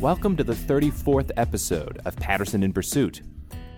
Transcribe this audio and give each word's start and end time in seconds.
Welcome 0.00 0.36
to 0.36 0.44
the 0.44 0.52
34th 0.52 1.30
episode 1.38 2.02
of 2.04 2.16
Patterson 2.16 2.62
in 2.62 2.70
Pursuit. 2.74 3.22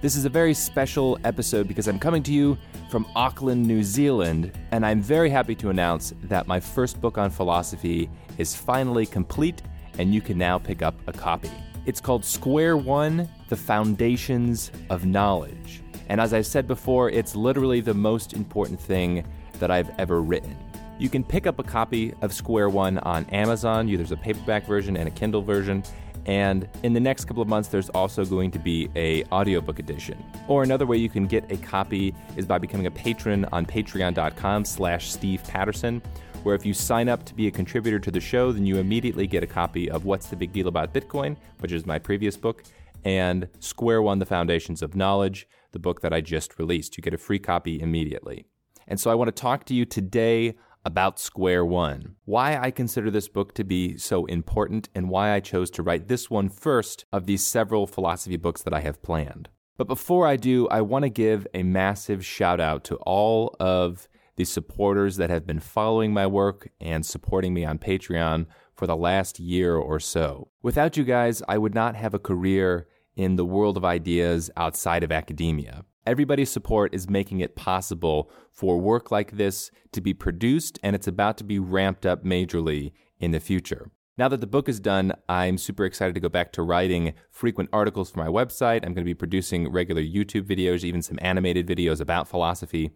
This 0.00 0.16
is 0.16 0.24
a 0.24 0.28
very 0.28 0.52
special 0.52 1.16
episode 1.22 1.68
because 1.68 1.86
I'm 1.86 2.00
coming 2.00 2.24
to 2.24 2.32
you 2.32 2.58
from 2.90 3.06
Auckland, 3.14 3.64
New 3.64 3.84
Zealand, 3.84 4.50
and 4.72 4.84
I'm 4.84 5.00
very 5.00 5.30
happy 5.30 5.54
to 5.54 5.70
announce 5.70 6.12
that 6.24 6.48
my 6.48 6.58
first 6.58 7.00
book 7.00 7.18
on 7.18 7.30
philosophy 7.30 8.10
is 8.36 8.52
finally 8.52 9.06
complete 9.06 9.62
and 9.98 10.12
you 10.12 10.20
can 10.20 10.36
now 10.36 10.58
pick 10.58 10.82
up 10.82 10.96
a 11.06 11.12
copy. 11.12 11.52
It's 11.86 12.00
called 12.00 12.24
Square 12.24 12.78
One 12.78 13.28
The 13.48 13.56
Foundations 13.56 14.72
of 14.90 15.06
Knowledge. 15.06 15.84
And 16.08 16.20
as 16.20 16.34
I've 16.34 16.46
said 16.46 16.66
before, 16.66 17.10
it's 17.10 17.36
literally 17.36 17.80
the 17.80 17.94
most 17.94 18.32
important 18.32 18.80
thing 18.80 19.24
that 19.60 19.70
I've 19.70 19.90
ever 20.00 20.20
written. 20.20 20.56
You 20.98 21.08
can 21.08 21.22
pick 21.22 21.46
up 21.46 21.60
a 21.60 21.62
copy 21.62 22.12
of 22.22 22.32
Square 22.32 22.70
One 22.70 22.98
on 22.98 23.24
Amazon. 23.26 23.86
There's 23.86 24.10
a 24.10 24.16
paperback 24.16 24.66
version 24.66 24.96
and 24.96 25.06
a 25.06 25.12
Kindle 25.12 25.42
version. 25.42 25.84
And 26.28 26.68
in 26.82 26.92
the 26.92 27.00
next 27.00 27.24
couple 27.24 27.42
of 27.42 27.48
months, 27.48 27.70
there's 27.70 27.88
also 27.88 28.22
going 28.26 28.50
to 28.50 28.58
be 28.58 28.90
a 28.94 29.24
audiobook 29.32 29.78
edition. 29.78 30.22
Or 30.46 30.62
another 30.62 30.84
way 30.86 30.98
you 30.98 31.08
can 31.08 31.26
get 31.26 31.50
a 31.50 31.56
copy 31.56 32.14
is 32.36 32.44
by 32.44 32.58
becoming 32.58 32.86
a 32.86 32.90
patron 32.90 33.46
on 33.50 33.64
patreon.com 33.64 34.66
slash 34.66 35.10
Steve 35.10 35.42
Patterson, 35.44 36.02
where 36.42 36.54
if 36.54 36.66
you 36.66 36.74
sign 36.74 37.08
up 37.08 37.24
to 37.24 37.34
be 37.34 37.46
a 37.46 37.50
contributor 37.50 37.98
to 37.98 38.10
the 38.10 38.20
show, 38.20 38.52
then 38.52 38.66
you 38.66 38.76
immediately 38.76 39.26
get 39.26 39.42
a 39.42 39.46
copy 39.46 39.90
of 39.90 40.04
What's 40.04 40.26
the 40.26 40.36
Big 40.36 40.52
Deal 40.52 40.68
About 40.68 40.92
Bitcoin, 40.92 41.34
which 41.60 41.72
is 41.72 41.86
my 41.86 41.98
previous 41.98 42.36
book, 42.36 42.62
and 43.04 43.48
Square 43.60 44.02
One, 44.02 44.18
The 44.18 44.26
Foundations 44.26 44.82
of 44.82 44.94
Knowledge, 44.94 45.48
the 45.72 45.78
book 45.78 46.02
that 46.02 46.12
I 46.12 46.20
just 46.20 46.58
released. 46.58 46.98
You 46.98 47.02
get 47.02 47.14
a 47.14 47.18
free 47.18 47.38
copy 47.38 47.80
immediately. 47.80 48.44
And 48.86 49.00
so 49.00 49.10
I 49.10 49.14
want 49.14 49.28
to 49.28 49.40
talk 49.40 49.64
to 49.64 49.74
you 49.74 49.86
today 49.86 50.56
about 50.84 51.18
Square 51.20 51.66
One, 51.66 52.16
why 52.24 52.56
I 52.56 52.70
consider 52.70 53.10
this 53.10 53.28
book 53.28 53.54
to 53.54 53.64
be 53.64 53.96
so 53.98 54.26
important, 54.26 54.88
and 54.94 55.08
why 55.08 55.32
I 55.32 55.40
chose 55.40 55.70
to 55.72 55.82
write 55.82 56.08
this 56.08 56.30
one 56.30 56.48
first 56.48 57.04
of 57.12 57.26
these 57.26 57.44
several 57.44 57.86
philosophy 57.86 58.36
books 58.36 58.62
that 58.62 58.74
I 58.74 58.80
have 58.80 59.02
planned. 59.02 59.48
But 59.76 59.88
before 59.88 60.26
I 60.26 60.36
do, 60.36 60.66
I 60.68 60.80
want 60.80 61.04
to 61.04 61.08
give 61.08 61.46
a 61.54 61.62
massive 61.62 62.24
shout 62.24 62.60
out 62.60 62.84
to 62.84 62.96
all 62.96 63.54
of 63.60 64.08
the 64.36 64.44
supporters 64.44 65.16
that 65.16 65.30
have 65.30 65.46
been 65.46 65.60
following 65.60 66.12
my 66.12 66.26
work 66.26 66.68
and 66.80 67.04
supporting 67.04 67.54
me 67.54 67.64
on 67.64 67.78
Patreon 67.78 68.46
for 68.74 68.86
the 68.86 68.96
last 68.96 69.40
year 69.40 69.76
or 69.76 69.98
so. 69.98 70.48
Without 70.62 70.96
you 70.96 71.04
guys, 71.04 71.42
I 71.48 71.58
would 71.58 71.74
not 71.74 71.96
have 71.96 72.14
a 72.14 72.18
career 72.18 72.86
in 73.16 73.36
the 73.36 73.44
world 73.44 73.76
of 73.76 73.84
ideas 73.84 74.50
outside 74.56 75.02
of 75.02 75.10
academia. 75.10 75.84
Everybody's 76.08 76.50
support 76.50 76.94
is 76.94 77.10
making 77.10 77.40
it 77.40 77.54
possible 77.54 78.30
for 78.50 78.78
work 78.78 79.10
like 79.10 79.32
this 79.32 79.70
to 79.92 80.00
be 80.00 80.14
produced, 80.14 80.78
and 80.82 80.96
it's 80.96 81.06
about 81.06 81.36
to 81.36 81.44
be 81.44 81.58
ramped 81.58 82.06
up 82.06 82.24
majorly 82.24 82.92
in 83.20 83.32
the 83.32 83.40
future. 83.40 83.90
Now 84.16 84.28
that 84.28 84.40
the 84.40 84.46
book 84.46 84.70
is 84.70 84.80
done, 84.80 85.12
I'm 85.28 85.58
super 85.58 85.84
excited 85.84 86.14
to 86.14 86.20
go 86.20 86.30
back 86.30 86.50
to 86.52 86.62
writing 86.62 87.12
frequent 87.30 87.68
articles 87.74 88.10
for 88.10 88.20
my 88.20 88.26
website. 88.28 88.86
I'm 88.86 88.94
going 88.94 89.04
to 89.04 89.04
be 89.04 89.12
producing 89.12 89.70
regular 89.70 90.00
YouTube 90.00 90.44
videos, 90.44 90.82
even 90.82 91.02
some 91.02 91.18
animated 91.20 91.66
videos 91.66 92.00
about 92.00 92.26
philosophy 92.26 92.90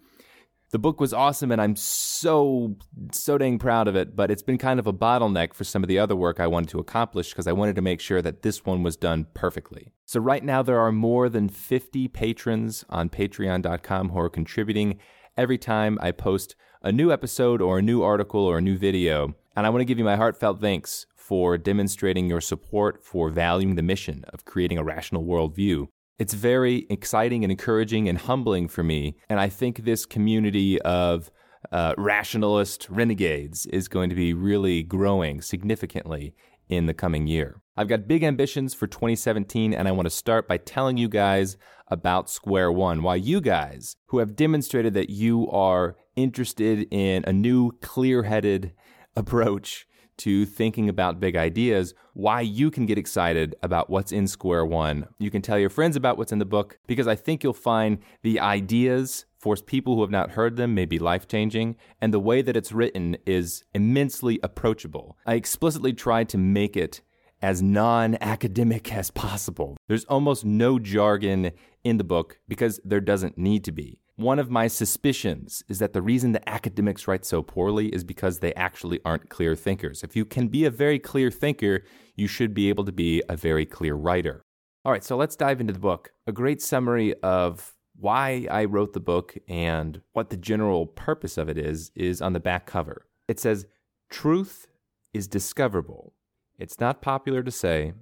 the 0.72 0.78
book 0.78 1.00
was 1.00 1.12
awesome 1.12 1.52
and 1.52 1.60
I'm 1.60 1.76
so, 1.76 2.76
so 3.12 3.36
dang 3.36 3.58
proud 3.58 3.88
of 3.88 3.94
it, 3.94 4.16
but 4.16 4.30
it's 4.30 4.42
been 4.42 4.56
kind 4.56 4.80
of 4.80 4.86
a 4.86 4.92
bottleneck 4.92 5.52
for 5.52 5.64
some 5.64 5.84
of 5.84 5.88
the 5.88 5.98
other 5.98 6.16
work 6.16 6.40
I 6.40 6.46
wanted 6.46 6.70
to 6.70 6.78
accomplish 6.78 7.30
because 7.30 7.46
I 7.46 7.52
wanted 7.52 7.76
to 7.76 7.82
make 7.82 8.00
sure 8.00 8.22
that 8.22 8.40
this 8.40 8.64
one 8.64 8.82
was 8.82 8.96
done 8.96 9.26
perfectly. 9.34 9.92
So 10.06 10.18
right 10.18 10.42
now 10.42 10.62
there 10.62 10.80
are 10.80 10.90
more 10.90 11.28
than 11.28 11.50
50 11.50 12.08
patrons 12.08 12.86
on 12.88 13.10
patreon.com 13.10 14.08
who 14.08 14.18
are 14.18 14.30
contributing 14.30 14.98
every 15.36 15.58
time 15.58 15.98
I 16.00 16.10
post 16.10 16.56
a 16.82 16.90
new 16.90 17.12
episode 17.12 17.60
or 17.60 17.78
a 17.78 17.82
new 17.82 18.02
article 18.02 18.40
or 18.40 18.56
a 18.56 18.62
new 18.62 18.78
video. 18.78 19.34
And 19.54 19.66
I 19.66 19.70
want 19.70 19.82
to 19.82 19.86
give 19.86 19.98
you 19.98 20.04
my 20.04 20.16
heartfelt 20.16 20.60
thanks 20.60 21.06
for 21.14 21.58
demonstrating 21.58 22.30
your 22.30 22.40
support 22.40 23.04
for 23.04 23.28
valuing 23.28 23.74
the 23.74 23.82
mission 23.82 24.24
of 24.32 24.46
creating 24.46 24.78
a 24.78 24.84
rational 24.84 25.24
worldview. 25.24 25.88
It's 26.18 26.34
very 26.34 26.86
exciting 26.90 27.44
and 27.44 27.50
encouraging 27.50 28.08
and 28.08 28.18
humbling 28.18 28.68
for 28.68 28.82
me. 28.82 29.16
And 29.28 29.40
I 29.40 29.48
think 29.48 29.84
this 29.84 30.06
community 30.06 30.80
of 30.82 31.30
uh, 31.70 31.94
rationalist 31.96 32.88
renegades 32.90 33.66
is 33.66 33.88
going 33.88 34.10
to 34.10 34.16
be 34.16 34.34
really 34.34 34.82
growing 34.82 35.40
significantly 35.40 36.34
in 36.68 36.86
the 36.86 36.94
coming 36.94 37.26
year. 37.26 37.60
I've 37.76 37.88
got 37.88 38.06
big 38.06 38.22
ambitions 38.22 38.74
for 38.74 38.86
2017, 38.86 39.72
and 39.72 39.88
I 39.88 39.92
want 39.92 40.06
to 40.06 40.10
start 40.10 40.46
by 40.46 40.58
telling 40.58 40.96
you 40.96 41.08
guys 41.08 41.56
about 41.88 42.28
Square 42.28 42.72
One. 42.72 43.02
Why 43.02 43.16
you 43.16 43.40
guys, 43.40 43.96
who 44.06 44.18
have 44.18 44.36
demonstrated 44.36 44.94
that 44.94 45.10
you 45.10 45.48
are 45.50 45.96
interested 46.16 46.86
in 46.90 47.24
a 47.26 47.32
new, 47.32 47.72
clear 47.80 48.24
headed 48.24 48.72
approach 49.16 49.86
to 50.18 50.44
thinking 50.46 50.88
about 50.88 51.20
big 51.20 51.36
ideas, 51.36 51.94
why 52.14 52.40
you 52.40 52.70
can 52.70 52.86
get 52.86 52.98
excited 52.98 53.54
about 53.62 53.90
what's 53.90 54.12
in 54.12 54.26
Square 54.26 54.66
One. 54.66 55.08
You 55.18 55.30
can 55.30 55.42
tell 55.42 55.58
your 55.58 55.70
friends 55.70 55.96
about 55.96 56.18
what's 56.18 56.32
in 56.32 56.38
the 56.38 56.44
book 56.44 56.78
because 56.86 57.08
I 57.08 57.14
think 57.14 57.42
you'll 57.42 57.52
find 57.52 57.98
the 58.22 58.40
ideas 58.40 59.24
for 59.38 59.56
people 59.56 59.96
who 59.96 60.02
have 60.02 60.10
not 60.10 60.30
heard 60.30 60.56
them 60.56 60.74
may 60.74 60.84
be 60.84 61.00
life 61.00 61.26
changing, 61.26 61.76
and 62.00 62.14
the 62.14 62.20
way 62.20 62.42
that 62.42 62.56
it's 62.56 62.70
written 62.70 63.16
is 63.26 63.64
immensely 63.74 64.38
approachable. 64.42 65.18
I 65.26 65.34
explicitly 65.34 65.92
tried 65.92 66.28
to 66.28 66.38
make 66.38 66.76
it 66.76 67.00
as 67.42 67.60
non 67.60 68.16
academic 68.20 68.94
as 68.94 69.10
possible. 69.10 69.76
There's 69.88 70.04
almost 70.04 70.44
no 70.44 70.78
jargon 70.78 71.50
in 71.82 71.96
the 71.96 72.04
book 72.04 72.38
because 72.46 72.78
there 72.84 73.00
doesn't 73.00 73.36
need 73.36 73.64
to 73.64 73.72
be. 73.72 74.01
One 74.16 74.38
of 74.38 74.50
my 74.50 74.66
suspicions 74.66 75.64
is 75.68 75.78
that 75.78 75.94
the 75.94 76.02
reason 76.02 76.32
that 76.32 76.46
academics 76.46 77.08
write 77.08 77.24
so 77.24 77.42
poorly 77.42 77.88
is 77.88 78.04
because 78.04 78.38
they 78.38 78.52
actually 78.54 79.00
aren't 79.04 79.30
clear 79.30 79.56
thinkers. 79.56 80.02
If 80.02 80.14
you 80.14 80.26
can 80.26 80.48
be 80.48 80.66
a 80.66 80.70
very 80.70 80.98
clear 80.98 81.30
thinker, 81.30 81.82
you 82.14 82.26
should 82.26 82.52
be 82.52 82.68
able 82.68 82.84
to 82.84 82.92
be 82.92 83.22
a 83.28 83.36
very 83.36 83.64
clear 83.64 83.94
writer. 83.94 84.44
All 84.84 84.92
right, 84.92 85.02
so 85.02 85.16
let's 85.16 85.36
dive 85.36 85.60
into 85.60 85.72
the 85.72 85.78
book. 85.78 86.10
A 86.26 86.32
great 86.32 86.60
summary 86.60 87.14
of 87.22 87.74
why 87.96 88.46
I 88.50 88.64
wrote 88.64 88.92
the 88.92 89.00
book 89.00 89.34
and 89.48 90.02
what 90.12 90.28
the 90.28 90.36
general 90.36 90.86
purpose 90.86 91.38
of 91.38 91.48
it 91.48 91.56
is 91.56 91.90
is 91.94 92.20
on 92.20 92.34
the 92.34 92.40
back 92.40 92.66
cover. 92.66 93.06
It 93.28 93.40
says, 93.40 93.66
Truth 94.10 94.66
is 95.14 95.26
discoverable. 95.26 96.12
It's 96.58 96.78
not 96.78 97.00
popular 97.00 97.42
to 97.42 97.50
say, 97.50 97.94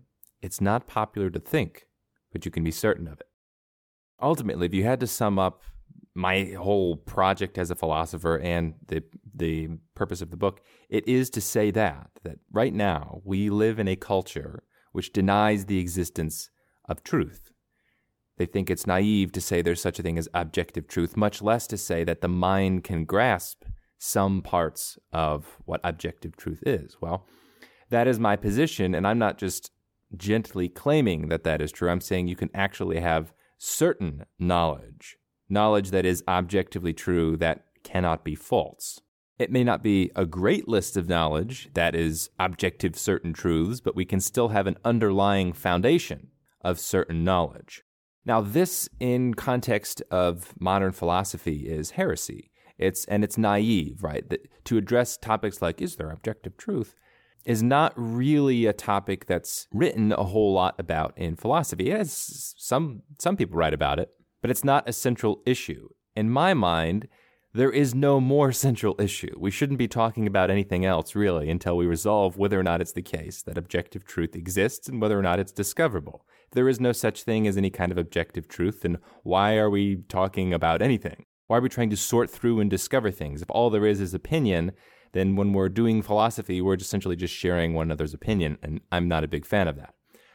it's 0.43 0.61
not 0.61 0.89
popular 0.89 1.31
to 1.31 1.39
think, 1.39 1.87
but 2.33 2.45
you 2.45 2.51
can 2.51 2.65
be 2.65 2.71
certain 2.73 3.07
of 3.07 3.21
it. 3.21 3.29
Ultimately, 4.21 4.67
if 4.67 4.75
you 4.75 4.85
had 4.85 5.01
to 5.01 5.07
sum 5.07 5.39
up 5.39 5.63
my 6.21 6.53
whole 6.59 6.97
project 6.97 7.57
as 7.59 7.71
a 7.71 7.75
philosopher 7.75 8.37
and 8.39 8.75
the 8.89 9.03
the 9.35 9.69
purpose 9.95 10.21
of 10.21 10.31
the 10.31 10.37
book 10.37 10.61
it 10.89 11.07
is 11.09 11.31
to 11.31 11.41
say 11.41 11.71
that 11.71 12.11
that 12.23 12.39
right 12.53 12.75
now 12.75 13.21
we 13.25 13.49
live 13.49 13.79
in 13.79 13.89
a 13.89 13.97
culture 13.97 14.63
which 14.93 15.13
denies 15.13 15.67
the 15.67 15.79
existence 15.79 16.51
of 16.89 17.03
truth. 17.05 17.53
They 18.39 18.47
think 18.47 18.69
it's 18.69 18.87
naive 18.87 19.31
to 19.33 19.41
say 19.41 19.63
there's 19.63 19.81
such 19.81 19.99
a 19.99 20.03
thing 20.03 20.19
as 20.19 20.29
objective 20.35 20.89
truth 20.89 21.17
much 21.17 21.41
less 21.41 21.67
to 21.69 21.77
say 21.77 22.05
that 22.05 22.21
the 22.21 22.29
mind 22.29 22.85
can 22.85 23.05
grasp 23.05 23.65
some 23.99 24.43
parts 24.43 24.99
of 25.13 25.59
what 25.65 25.81
objective 25.85 26.37
truth 26.37 26.63
is. 26.67 26.97
Well 27.01 27.27
that 27.91 28.07
is 28.07 28.21
my 28.21 28.37
position 28.37 28.95
and 28.95 29.05
i'm 29.07 29.19
not 29.19 29.37
just 29.37 29.73
gently 30.17 30.69
claiming 30.69 31.29
that 31.29 31.45
that 31.45 31.61
is 31.61 31.73
true. 31.73 31.89
I'm 31.89 32.01
saying 32.01 32.29
you 32.29 32.37
can 32.37 32.51
actually 32.55 33.01
have 33.01 33.33
certain 33.59 34.25
knowledge 34.39 35.17
knowledge 35.51 35.91
that 35.91 36.07
is 36.07 36.25
objectively 36.29 36.93
true 36.93 37.37
that 37.39 37.65
cannot 37.83 38.25
be 38.25 38.35
false. 38.35 39.01
It 39.39 39.51
may 39.51 39.65
not 39.65 39.83
be 39.83 40.11
a 40.15 40.27
great 40.27 40.69
list 40.69 40.97
of 40.97 41.09
knowledge 41.09 41.71
that 41.73 41.95
is 41.95 42.29
objective 42.39 42.99
certain 42.99 43.33
truths, 43.33 43.81
but 43.81 43.97
we 43.97 44.05
can 44.05 44.21
still 44.21 44.49
have 44.49 44.67
an 44.67 44.77
underlying 44.85 45.55
foundation 45.55 46.29
of 46.63 46.79
certain 46.79 47.25
knowledge. 47.25 47.83
Now, 48.27 48.43
this 48.43 48.89
in 49.01 49.33
context 49.33 50.03
of 50.11 50.55
modern 50.61 50.93
philosophy 50.93 51.67
is 51.67 51.93
heresy. 51.93 52.51
It's 52.77 53.05
and 53.07 53.25
it's 53.25 53.39
naive, 53.39 54.03
right? 54.03 54.29
That 54.29 54.47
to 54.65 54.77
address 54.77 55.17
topics 55.17 55.63
like 55.63 55.81
is 55.81 55.97
there 55.97 56.11
objective 56.11 56.57
truth 56.57 56.95
is 57.45 57.63
not 57.63 57.93
really 57.97 58.67
a 58.67 58.73
topic 58.73 59.27
that's 59.27 59.67
written 59.73 60.13
a 60.13 60.25
whole 60.25 60.53
lot 60.53 60.75
about 60.79 61.17
in 61.17 61.37
philosophy. 61.37 61.91
As 61.93 62.55
some 62.59 63.03
some 63.19 63.37
people 63.37 63.57
write 63.57 63.75
about 63.75 63.99
it, 63.99 64.11
but 64.41 64.51
it's 64.51 64.65
not 64.65 64.89
a 64.89 64.93
central 64.93 65.43
issue. 65.47 65.89
In 66.17 66.31
my 66.31 66.55
mind, 66.55 67.09
there 67.53 67.71
is 67.71 67.95
no 67.95 68.21
more 68.21 68.53
central 68.67 68.95
issue. 69.01 69.35
We 69.39 69.51
shouldn't 69.51 69.79
be 69.79 69.89
talking 69.89 70.27
about 70.27 70.51
anything 70.51 70.85
else, 70.85 71.15
really, 71.15 71.51
until 71.51 71.77
we 71.77 71.87
resolve 71.87 72.37
whether 72.37 72.59
or 72.59 72.63
not 72.63 72.81
it's 72.81 72.93
the 72.93 73.03
case 73.03 73.43
that 73.43 73.59
objective 73.59 74.05
truth 74.05 74.37
exists 74.37 74.89
and 74.89 75.01
whether 75.01 75.19
or 75.19 75.23
not 75.23 75.41
it's 75.41 75.53
discoverable. 75.53 76.25
If 76.47 76.53
there 76.53 76.69
is 76.69 76.81
no 76.81 76.93
such 76.93 77.23
thing 77.23 77.47
as 77.47 77.57
any 77.57 77.71
kind 77.71 77.93
of 77.93 77.99
objective 77.99 78.49
truth, 78.49 78.83
then 78.83 78.99
why 79.23 79.57
are 79.57 79.71
we 79.71 79.97
talking 80.09 80.55
about 80.55 80.83
anything? 80.83 81.25
Why 81.47 81.59
are 81.59 81.63
we 81.63 81.69
trying 81.69 81.91
to 81.91 81.97
sort 81.97 82.31
through 82.31 82.61
and 82.61 82.71
discover 82.71 83.11
things? 83.11 83.43
If 83.43 83.51
all 83.51 83.71
there 83.71 83.87
is 83.87 84.01
is 84.01 84.15
opinion, 84.15 84.73
then 85.13 85.35
when 85.35 85.53
we're 85.53 85.69
doing 85.69 86.03
philosophy, 86.03 86.61
we're 86.61 86.75
essentially 86.75 87.17
just 87.17 87.35
sharing 87.35 87.75
one 87.75 87.89
another's 87.89 88.15
opinion, 88.15 88.59
and 88.63 88.81
I'm 88.93 89.09
not 89.09 89.25
a 89.25 89.29
big 89.29 89.45
fan 89.45 89.67
of 89.67 89.77
that. 89.77 89.95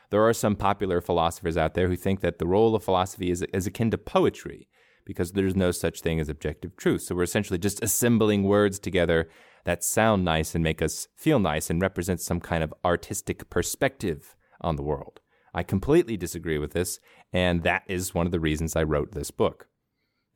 There 0.10 0.24
are 0.24 0.34
some 0.34 0.56
popular 0.56 1.02
philosophers 1.02 1.57
out 1.57 1.74
there 1.74 1.88
who 1.88 1.96
think 1.96 2.22
that 2.22 2.40
the 2.40 2.48
role 2.48 2.75
of 2.75 2.84
philosophy 2.84 3.31
is, 3.31 3.42
is 3.54 3.68
akin 3.68 3.92
to 3.92 3.98
poetry 3.98 4.68
because 5.06 5.31
there's 5.31 5.56
no 5.56 5.72
such 5.72 6.02
thing 6.02 6.19
as 6.19 6.30
objective 6.30 6.75
truth. 6.75 7.04
So 7.04 7.16
we're 7.16 7.24
essentially 7.24 7.60
just 7.60 7.84
assembling 7.84 8.44
words 8.44 8.80
together 8.80 9.30
that 9.66 9.84
sound 9.84 10.25
nice 10.25 10.56
and 10.56 10.63
make 10.63 10.81
us 10.81 11.07
feel 11.16 11.40
nice 11.40 11.69
and 11.69 11.81
represent 11.81 12.22
some 12.22 12.40
kind 12.40 12.63
of 12.63 12.74
artistic 12.84 13.50
perspective 13.50 14.36
on 14.62 14.75
the 14.75 14.84
world. 14.84 15.22
I 15.54 15.63
completely 15.63 16.18
disagree 16.18 16.57
with 16.57 16.74
this, 16.74 17.00
and 17.31 17.63
that 17.63 17.84
is 17.88 18.13
one 18.13 18.25
of 18.25 18.31
the 18.31 18.40
reasons 18.40 18.75
I 18.75 18.84
wrote 18.84 19.13
this 19.13 19.31
book. 19.31 19.68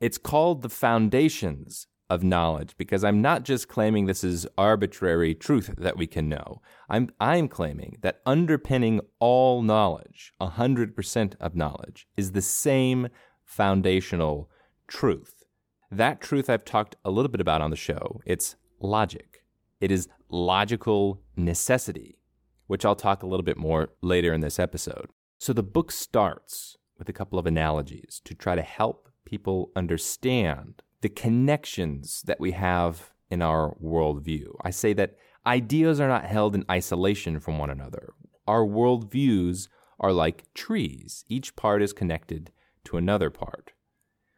It's 0.00 0.18
called 0.18 0.62
The 0.62 0.70
Foundations 0.70 1.86
of 2.10 2.24
Knowledge 2.24 2.74
because 2.76 3.04
I'm 3.04 3.22
not 3.22 3.44
just 3.44 3.68
claiming 3.68 4.04
this 4.04 4.24
is 4.24 4.46
arbitrary 4.58 5.34
truth 5.34 5.72
that 5.78 5.96
we 5.96 6.08
can 6.08 6.28
know. 6.28 6.60
I'm, 6.88 7.10
I'm 7.20 7.46
claiming 7.46 7.96
that 8.02 8.20
underpinning 8.26 9.00
all 9.20 9.62
knowledge, 9.62 10.32
100% 10.40 11.34
of 11.40 11.54
knowledge, 11.54 12.08
is 12.16 12.32
the 12.32 12.42
same 12.42 13.08
foundational 13.44 14.50
truth. 14.88 15.44
That 15.90 16.20
truth 16.20 16.50
I've 16.50 16.64
talked 16.64 16.96
a 17.04 17.10
little 17.10 17.30
bit 17.30 17.40
about 17.40 17.62
on 17.62 17.70
the 17.70 17.76
show. 17.76 18.20
It's 18.26 18.56
logic. 18.80 19.44
It 19.80 19.92
is 19.92 20.08
logical 20.28 21.22
necessity, 21.36 22.18
which 22.66 22.84
I'll 22.84 22.96
talk 22.96 23.22
a 23.22 23.26
little 23.26 23.44
bit 23.44 23.56
more 23.56 23.90
later 24.02 24.32
in 24.32 24.40
this 24.40 24.58
episode. 24.58 25.10
So 25.38 25.52
the 25.52 25.62
book 25.62 25.92
starts 25.92 26.76
with 26.98 27.08
a 27.08 27.12
couple 27.14 27.38
of 27.38 27.46
analogies 27.46 28.20
to 28.24 28.34
try 28.34 28.56
to 28.56 28.62
help 28.62 29.08
people 29.24 29.70
understand 29.76 30.82
the 31.00 31.08
connections 31.08 32.22
that 32.26 32.40
we 32.40 32.52
have 32.52 33.10
in 33.30 33.42
our 33.42 33.76
worldview. 33.82 34.54
I 34.62 34.70
say 34.70 34.92
that 34.94 35.16
ideas 35.46 36.00
are 36.00 36.08
not 36.08 36.24
held 36.24 36.54
in 36.54 36.64
isolation 36.70 37.40
from 37.40 37.58
one 37.58 37.70
another. 37.70 38.12
Our 38.46 38.64
worldviews 38.64 39.68
are 39.98 40.12
like 40.12 40.52
trees, 40.54 41.24
each 41.28 41.56
part 41.56 41.82
is 41.82 41.92
connected 41.92 42.50
to 42.84 42.96
another 42.96 43.30
part. 43.30 43.72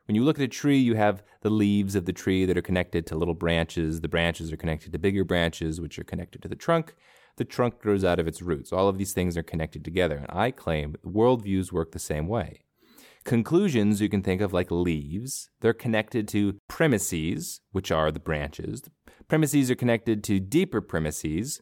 When 0.07 0.17
you 0.17 0.25
look 0.25 0.39
at 0.39 0.45
a 0.45 0.49
tree, 0.49 0.79
you 0.79 0.97
have 0.97 1.23
the 1.43 1.51
leaves 1.51 1.95
of 1.95 2.07
the 2.07 2.13
tree 2.13 2.45
that 2.45 2.59
are 2.59 2.63
connected 2.63 3.07
to 3.07 3.17
little 3.17 3.35
branches. 3.35 4.01
The 4.01 4.09
branches 4.09 4.53
are 4.53 4.57
connected 4.57 4.93
to 4.93 4.99
bigger 4.99 5.25
branches, 5.25 5.81
which 5.81 5.99
are 5.99 6.05
connected 6.05 6.43
to 6.43 6.49
the 6.49 6.57
trunk. 6.57 6.95
The 7.37 7.45
trunk 7.45 7.79
grows 7.79 8.05
out 8.05 8.19
of 8.19 8.27
its 8.27 8.43
roots. 8.43 8.73
All 8.73 8.89
of 8.89 8.99
these 8.99 9.13
things 9.13 9.37
are 9.37 9.43
connected 9.43 9.85
together. 9.85 10.17
And 10.17 10.27
I 10.29 10.51
claim 10.51 10.97
worldviews 11.07 11.73
work 11.73 11.93
the 11.93 11.99
same 11.99 12.27
way. 12.27 12.65
Conclusions 13.25 14.01
you 14.01 14.09
can 14.09 14.23
think 14.23 14.41
of 14.41 14.53
like 14.53 14.71
leaves. 14.71 15.49
They're 15.61 15.73
connected 15.73 16.27
to 16.29 16.59
premises, 16.69 17.61
which 17.71 17.93
are 17.93 18.11
the 18.11 18.19
branches. 18.19 18.83
Premises 19.29 19.71
are 19.71 19.77
connected 19.77 20.25
to 20.25 20.41
deeper 20.41 20.81
premises. 20.81 21.61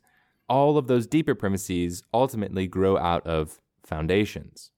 All 0.49 0.79
of 0.79 0.87
those 0.87 1.07
deeper 1.07 1.35
premises 1.35 2.03
ultimately 2.15 2.67
grow 2.67 2.97
out 2.97 3.27
of 3.27 3.61
foundations. 3.85 4.71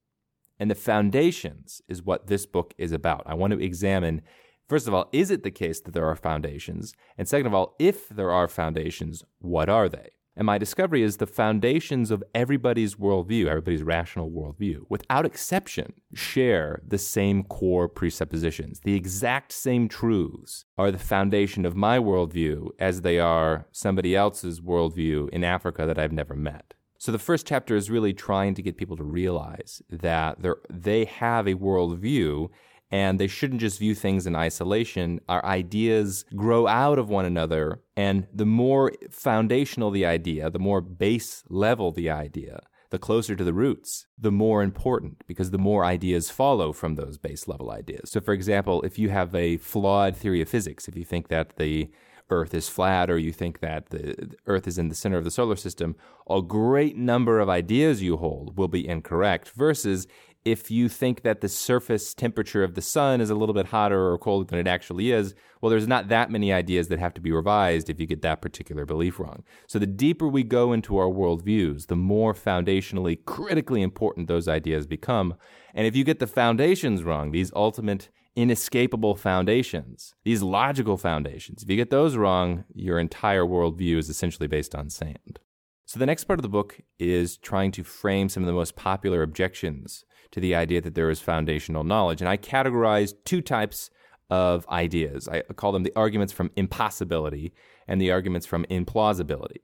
And 0.58 0.70
the 0.70 0.74
foundations 0.74 1.82
is 1.88 2.02
what 2.02 2.26
this 2.26 2.46
book 2.46 2.74
is 2.78 2.92
about. 2.92 3.22
I 3.26 3.34
want 3.34 3.52
to 3.52 3.60
examine, 3.60 4.22
first 4.68 4.88
of 4.88 4.94
all, 4.94 5.08
is 5.12 5.30
it 5.30 5.44
the 5.44 5.50
case 5.50 5.80
that 5.80 5.94
there 5.94 6.06
are 6.06 6.16
foundations? 6.16 6.92
And 7.16 7.28
second 7.28 7.46
of 7.46 7.54
all, 7.54 7.76
if 7.78 8.08
there 8.08 8.30
are 8.30 8.48
foundations, 8.48 9.24
what 9.38 9.68
are 9.68 9.88
they? 9.88 10.10
And 10.34 10.46
my 10.46 10.56
discovery 10.56 11.02
is 11.02 11.18
the 11.18 11.26
foundations 11.26 12.10
of 12.10 12.24
everybody's 12.34 12.94
worldview, 12.94 13.46
everybody's 13.46 13.82
rational 13.82 14.30
worldview, 14.30 14.84
without 14.88 15.26
exception, 15.26 15.92
share 16.14 16.80
the 16.86 16.96
same 16.96 17.42
core 17.42 17.86
presuppositions. 17.88 18.80
The 18.80 18.94
exact 18.94 19.52
same 19.52 19.88
truths 19.88 20.64
are 20.78 20.90
the 20.90 20.98
foundation 20.98 21.66
of 21.66 21.76
my 21.76 21.98
worldview 21.98 22.70
as 22.78 23.02
they 23.02 23.18
are 23.18 23.66
somebody 23.72 24.16
else's 24.16 24.60
worldview 24.60 25.28
in 25.30 25.44
Africa 25.44 25.84
that 25.84 25.98
I've 25.98 26.12
never 26.12 26.34
met. 26.34 26.72
So 26.96 27.12
the 27.12 27.18
first 27.18 27.46
chapter 27.46 27.76
is 27.76 27.90
really 27.90 28.14
trying 28.14 28.54
to 28.54 28.62
get 28.62 28.76
people 28.76 28.96
to 28.96 29.04
realize 29.04 29.82
that 29.90 30.38
they 30.70 31.04
have 31.04 31.46
a 31.46 31.54
worldview 31.54 32.48
and 32.92 33.18
they 33.18 33.26
shouldn't 33.26 33.62
just 33.62 33.78
view 33.78 33.94
things 33.94 34.26
in 34.26 34.36
isolation. 34.36 35.18
Our 35.28 35.44
ideas 35.44 36.26
grow 36.36 36.66
out 36.66 36.98
of 36.98 37.08
one 37.08 37.24
another, 37.24 37.80
and 37.96 38.28
the 38.32 38.46
more 38.46 38.92
foundational 39.10 39.90
the 39.90 40.04
idea, 40.04 40.50
the 40.50 40.58
more 40.58 40.82
base 40.82 41.42
level 41.48 41.90
the 41.90 42.10
idea, 42.10 42.60
the 42.90 42.98
closer 42.98 43.34
to 43.34 43.42
the 43.42 43.54
roots, 43.54 44.06
the 44.18 44.30
more 44.30 44.62
important 44.62 45.26
because 45.26 45.50
the 45.50 45.58
more 45.58 45.84
ideas 45.84 46.28
follow 46.28 46.72
from 46.72 46.94
those 46.94 47.16
base 47.16 47.48
level 47.48 47.70
ideas. 47.70 48.10
So, 48.10 48.20
for 48.20 48.34
example, 48.34 48.82
if 48.82 48.98
you 48.98 49.08
have 49.08 49.34
a 49.34 49.56
flawed 49.56 50.14
theory 50.14 50.42
of 50.42 50.50
physics, 50.50 50.86
if 50.86 50.94
you 50.94 51.04
think 51.04 51.28
that 51.28 51.56
the 51.56 51.90
Earth 52.28 52.54
is 52.54 52.68
flat 52.68 53.10
or 53.10 53.18
you 53.18 53.32
think 53.32 53.60
that 53.60 53.90
the 53.90 54.36
Earth 54.46 54.66
is 54.66 54.78
in 54.78 54.88
the 54.88 54.94
center 54.94 55.18
of 55.18 55.24
the 55.24 55.30
solar 55.30 55.56
system, 55.56 55.96
a 56.28 56.40
great 56.40 56.96
number 56.96 57.40
of 57.40 57.48
ideas 57.48 58.02
you 58.02 58.16
hold 58.16 58.56
will 58.56 58.68
be 58.68 58.86
incorrect. 58.86 59.50
Versus 59.50 60.06
if 60.44 60.70
you 60.70 60.88
think 60.88 61.22
that 61.22 61.40
the 61.40 61.48
surface 61.48 62.14
temperature 62.14 62.64
of 62.64 62.74
the 62.74 62.82
sun 62.82 63.20
is 63.20 63.30
a 63.30 63.34
little 63.34 63.54
bit 63.54 63.66
hotter 63.66 64.10
or 64.10 64.18
colder 64.18 64.44
than 64.44 64.58
it 64.58 64.66
actually 64.66 65.12
is, 65.12 65.34
well, 65.60 65.70
there's 65.70 65.86
not 65.86 66.08
that 66.08 66.30
many 66.30 66.52
ideas 66.52 66.88
that 66.88 66.98
have 66.98 67.14
to 67.14 67.20
be 67.20 67.30
revised 67.30 67.88
if 67.88 68.00
you 68.00 68.06
get 68.06 68.22
that 68.22 68.42
particular 68.42 68.84
belief 68.84 69.20
wrong. 69.20 69.44
So 69.68 69.78
the 69.78 69.86
deeper 69.86 70.26
we 70.26 70.42
go 70.42 70.72
into 70.72 70.96
our 70.98 71.06
worldviews, 71.06 71.86
the 71.86 71.96
more 71.96 72.34
foundationally, 72.34 73.24
critically 73.24 73.82
important 73.82 74.26
those 74.26 74.48
ideas 74.48 74.86
become. 74.86 75.34
And 75.74 75.86
if 75.86 75.94
you 75.94 76.02
get 76.02 76.18
the 76.18 76.26
foundations 76.26 77.04
wrong, 77.04 77.30
these 77.30 77.52
ultimate 77.54 78.08
inescapable 78.34 79.14
foundations, 79.14 80.14
these 80.24 80.42
logical 80.42 80.96
foundations. 80.96 81.62
If 81.62 81.70
you 81.70 81.76
get 81.76 81.90
those 81.90 82.16
wrong, 82.16 82.64
your 82.74 82.98
entire 82.98 83.44
worldview 83.44 83.98
is 83.98 84.08
essentially 84.08 84.48
based 84.48 84.74
on 84.74 84.90
sand. 84.90 85.38
So, 85.84 85.98
the 85.98 86.06
next 86.06 86.24
part 86.24 86.38
of 86.38 86.42
the 86.42 86.48
book 86.48 86.80
is 86.98 87.36
trying 87.36 87.72
to 87.72 87.84
frame 87.84 88.28
some 88.28 88.42
of 88.42 88.46
the 88.46 88.52
most 88.52 88.76
popular 88.76 89.22
objections 89.22 90.04
to 90.30 90.40
the 90.40 90.54
idea 90.54 90.80
that 90.80 90.94
there 90.94 91.10
is 91.10 91.20
foundational 91.20 91.84
knowledge. 91.84 92.20
And 92.20 92.28
I 92.28 92.36
categorize 92.36 93.14
two 93.24 93.42
types 93.42 93.90
of 94.30 94.66
ideas. 94.68 95.28
I 95.28 95.42
call 95.42 95.72
them 95.72 95.82
the 95.82 95.92
arguments 95.94 96.32
from 96.32 96.50
impossibility 96.56 97.52
and 97.86 98.00
the 98.00 98.10
arguments 98.10 98.46
from 98.46 98.64
implausibility. 98.70 99.58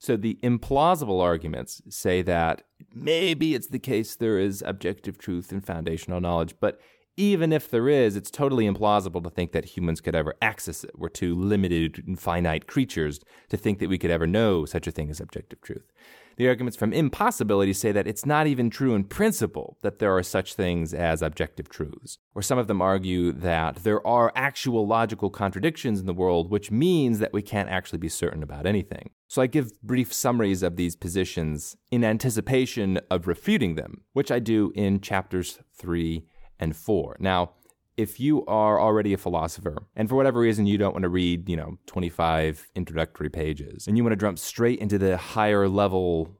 So, 0.00 0.16
the 0.16 0.38
implausible 0.42 1.22
arguments 1.22 1.82
say 1.88 2.22
that 2.22 2.62
maybe 2.94 3.54
it's 3.54 3.68
the 3.68 3.78
case 3.78 4.16
there 4.16 4.38
is 4.38 4.62
objective 4.66 5.18
truth 5.18 5.52
and 5.52 5.64
foundational 5.64 6.20
knowledge, 6.20 6.54
but 6.60 6.80
even 7.18 7.52
if 7.52 7.68
there 7.68 7.88
is, 7.88 8.14
it's 8.14 8.30
totally 8.30 8.70
implausible 8.70 9.22
to 9.24 9.28
think 9.28 9.50
that 9.50 9.76
humans 9.76 10.00
could 10.00 10.14
ever 10.14 10.36
access 10.40 10.84
it. 10.84 10.92
We're 10.96 11.08
too 11.08 11.34
limited 11.34 12.04
and 12.06 12.18
finite 12.18 12.68
creatures 12.68 13.18
to 13.48 13.56
think 13.56 13.80
that 13.80 13.88
we 13.88 13.98
could 13.98 14.12
ever 14.12 14.26
know 14.26 14.64
such 14.64 14.86
a 14.86 14.92
thing 14.92 15.10
as 15.10 15.20
objective 15.20 15.60
truth. 15.60 15.90
The 16.36 16.46
arguments 16.46 16.76
from 16.76 16.92
impossibility 16.92 17.72
say 17.72 17.90
that 17.90 18.06
it's 18.06 18.24
not 18.24 18.46
even 18.46 18.70
true 18.70 18.94
in 18.94 19.02
principle 19.02 19.76
that 19.82 19.98
there 19.98 20.16
are 20.16 20.22
such 20.22 20.54
things 20.54 20.94
as 20.94 21.20
objective 21.20 21.68
truths. 21.68 22.18
Or 22.36 22.42
some 22.42 22.58
of 22.58 22.68
them 22.68 22.80
argue 22.80 23.32
that 23.32 23.82
there 23.82 24.06
are 24.06 24.30
actual 24.36 24.86
logical 24.86 25.30
contradictions 25.30 25.98
in 25.98 26.06
the 26.06 26.14
world, 26.14 26.48
which 26.48 26.70
means 26.70 27.18
that 27.18 27.32
we 27.32 27.42
can't 27.42 27.68
actually 27.68 27.98
be 27.98 28.08
certain 28.08 28.44
about 28.44 28.66
anything. 28.66 29.10
So 29.26 29.42
I 29.42 29.48
give 29.48 29.82
brief 29.82 30.12
summaries 30.12 30.62
of 30.62 30.76
these 30.76 30.94
positions 30.94 31.76
in 31.90 32.04
anticipation 32.04 33.00
of 33.10 33.26
refuting 33.26 33.74
them, 33.74 34.04
which 34.12 34.30
I 34.30 34.38
do 34.38 34.72
in 34.76 35.00
chapters 35.00 35.58
3 35.74 36.24
and 36.58 36.76
4. 36.76 37.16
Now, 37.20 37.52
if 37.96 38.20
you 38.20 38.46
are 38.46 38.80
already 38.80 39.12
a 39.12 39.18
philosopher 39.18 39.76
and 39.96 40.08
for 40.08 40.14
whatever 40.14 40.38
reason 40.38 40.66
you 40.66 40.78
don't 40.78 40.92
want 40.92 41.02
to 41.02 41.08
read, 41.08 41.48
you 41.48 41.56
know, 41.56 41.78
25 41.86 42.68
introductory 42.76 43.28
pages 43.28 43.88
and 43.88 43.96
you 43.96 44.04
want 44.04 44.12
to 44.12 44.16
jump 44.16 44.38
straight 44.38 44.78
into 44.78 44.98
the 44.98 45.16
higher 45.16 45.68
level 45.68 46.38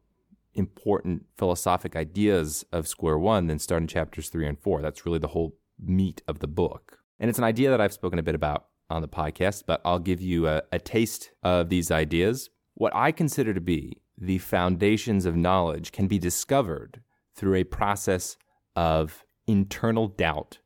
important 0.55 1.27
philosophic 1.37 1.97
ideas 1.97 2.65
of 2.73 2.87
square 2.87 3.19
one, 3.19 3.47
then 3.47 3.59
start 3.59 3.83
in 3.83 3.89
chapters 3.89 4.29
3 4.29 4.47
and 4.47 4.59
4. 4.59 4.83
That's 4.83 5.05
really 5.05 5.19
the 5.19 5.29
whole 5.29 5.57
meat 5.83 6.23
of 6.29 6.39
the 6.41 6.47
book. 6.47 6.99
And 7.21 7.29
it's 7.29 7.39
an 7.39 7.45
idea 7.45 7.71
that 7.71 7.81
I've 7.81 7.93
spoken 7.93 8.19
a 8.19 8.23
bit 8.23 8.35
about 8.35 8.67
on 8.91 9.03
the 9.03 9.09
podcast, 9.09 9.65
but 9.67 9.81
I'll 9.85 9.99
give 9.99 10.21
you 10.21 10.49
a, 10.49 10.63
a 10.73 10.79
taste 10.79 11.33
of 11.43 11.69
these 11.69 11.91
ideas. 11.91 12.51
What 12.75 12.95
I 12.95 13.13
consider 13.13 13.53
to 13.55 13.61
be 13.61 14.01
the 14.17 14.39
foundations 14.39 15.27
of 15.27 15.37
knowledge 15.37 15.93
can 15.93 16.07
be 16.07 16.19
discovered 16.19 17.03
through 17.35 17.55
a 17.55 17.65
process 17.65 18.37
of 18.75 19.25
internal 19.49 20.07
doubt, 20.07 20.59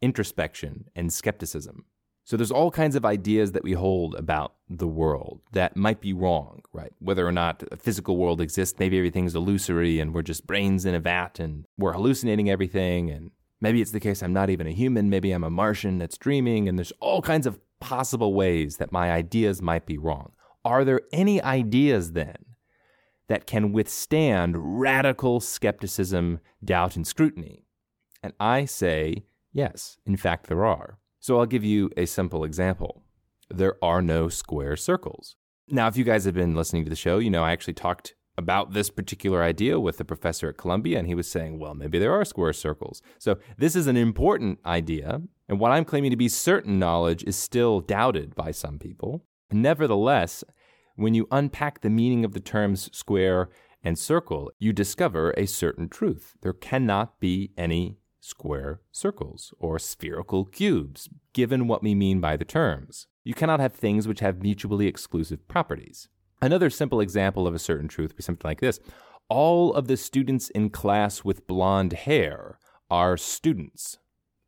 introspection, 0.00 0.86
and 0.96 1.12
skepticism. 1.12 1.84
So 2.26 2.38
there's 2.38 2.50
all 2.50 2.70
kinds 2.70 2.96
of 2.96 3.04
ideas 3.04 3.52
that 3.52 3.64
we 3.64 3.72
hold 3.72 4.14
about 4.14 4.54
the 4.70 4.88
world 4.88 5.42
that 5.52 5.76
might 5.76 6.00
be 6.00 6.14
wrong, 6.14 6.62
right? 6.72 6.92
Whether 6.98 7.26
or 7.26 7.32
not 7.32 7.62
a 7.70 7.76
physical 7.76 8.16
world 8.16 8.40
exists, 8.40 8.78
maybe 8.78 8.96
everything's 8.96 9.34
illusory 9.34 10.00
and 10.00 10.14
we're 10.14 10.22
just 10.22 10.46
brains 10.46 10.86
in 10.86 10.94
a 10.94 11.00
vat 11.00 11.38
and 11.38 11.66
we're 11.76 11.92
hallucinating 11.92 12.48
everything. 12.48 13.10
And 13.10 13.30
maybe 13.60 13.82
it's 13.82 13.90
the 13.90 14.00
case 14.00 14.22
I'm 14.22 14.32
not 14.32 14.48
even 14.48 14.66
a 14.66 14.72
human, 14.72 15.10
maybe 15.10 15.32
I'm 15.32 15.44
a 15.44 15.50
Martian 15.50 15.98
that's 15.98 16.16
dreaming. 16.16 16.66
And 16.66 16.78
there's 16.78 16.94
all 16.98 17.20
kinds 17.20 17.46
of 17.46 17.60
possible 17.78 18.32
ways 18.32 18.78
that 18.78 18.90
my 18.90 19.12
ideas 19.12 19.60
might 19.60 19.84
be 19.84 19.98
wrong. 19.98 20.32
Are 20.64 20.82
there 20.82 21.02
any 21.12 21.42
ideas 21.42 22.12
then 22.12 22.36
that 23.28 23.46
can 23.46 23.72
withstand 23.72 24.80
radical 24.80 25.40
skepticism, 25.40 26.40
doubt, 26.64 26.96
and 26.96 27.06
scrutiny? 27.06 27.63
And 28.24 28.32
I 28.40 28.64
say, 28.64 29.24
yes, 29.52 29.98
in 30.06 30.16
fact, 30.16 30.46
there 30.46 30.64
are. 30.64 30.98
So 31.20 31.38
I'll 31.38 31.44
give 31.44 31.62
you 31.62 31.90
a 31.94 32.06
simple 32.06 32.42
example. 32.42 33.02
There 33.50 33.76
are 33.84 34.00
no 34.00 34.30
square 34.30 34.76
circles. 34.76 35.36
Now, 35.68 35.88
if 35.88 35.98
you 35.98 36.04
guys 36.04 36.24
have 36.24 36.32
been 36.32 36.54
listening 36.54 36.84
to 36.84 36.90
the 36.90 36.96
show, 36.96 37.18
you 37.18 37.28
know 37.28 37.44
I 37.44 37.52
actually 37.52 37.74
talked 37.74 38.14
about 38.38 38.72
this 38.72 38.88
particular 38.88 39.42
idea 39.42 39.78
with 39.78 39.98
the 39.98 40.06
professor 40.06 40.48
at 40.48 40.56
Columbia, 40.56 40.98
and 40.98 41.06
he 41.06 41.14
was 41.14 41.30
saying, 41.30 41.58
well, 41.58 41.74
maybe 41.74 41.98
there 41.98 42.14
are 42.14 42.24
square 42.24 42.54
circles. 42.54 43.02
So 43.18 43.36
this 43.58 43.76
is 43.76 43.88
an 43.88 43.98
important 43.98 44.58
idea, 44.64 45.20
and 45.46 45.60
what 45.60 45.72
I'm 45.72 45.84
claiming 45.84 46.10
to 46.10 46.16
be 46.16 46.28
certain 46.28 46.78
knowledge 46.78 47.24
is 47.24 47.36
still 47.36 47.80
doubted 47.80 48.34
by 48.34 48.52
some 48.52 48.78
people. 48.78 49.26
Nevertheless, 49.52 50.44
when 50.96 51.12
you 51.12 51.28
unpack 51.30 51.82
the 51.82 51.90
meaning 51.90 52.24
of 52.24 52.32
the 52.32 52.40
terms 52.40 52.88
square 52.96 53.50
and 53.82 53.98
circle, 53.98 54.50
you 54.58 54.72
discover 54.72 55.34
a 55.36 55.44
certain 55.46 55.90
truth. 55.90 56.32
There 56.40 56.54
cannot 56.54 57.20
be 57.20 57.50
any 57.58 57.98
square 58.24 58.80
circles 58.90 59.52
or 59.58 59.78
spherical 59.78 60.46
cubes, 60.46 61.08
given 61.32 61.68
what 61.68 61.82
we 61.82 61.94
mean 61.94 62.20
by 62.20 62.36
the 62.36 62.44
terms. 62.44 63.06
You 63.22 63.34
cannot 63.34 63.60
have 63.60 63.74
things 63.74 64.08
which 64.08 64.20
have 64.20 64.42
mutually 64.42 64.86
exclusive 64.86 65.46
properties. 65.46 66.08
Another 66.40 66.70
simple 66.70 67.00
example 67.00 67.46
of 67.46 67.54
a 67.54 67.58
certain 67.58 67.88
truth 67.88 68.10
would 68.10 68.16
be 68.16 68.22
something 68.22 68.48
like 68.48 68.60
this 68.60 68.80
All 69.28 69.74
of 69.74 69.88
the 69.88 69.96
students 69.96 70.48
in 70.50 70.70
class 70.70 71.22
with 71.22 71.46
blonde 71.46 71.92
hair 71.92 72.58
are 72.90 73.16
students. 73.16 73.98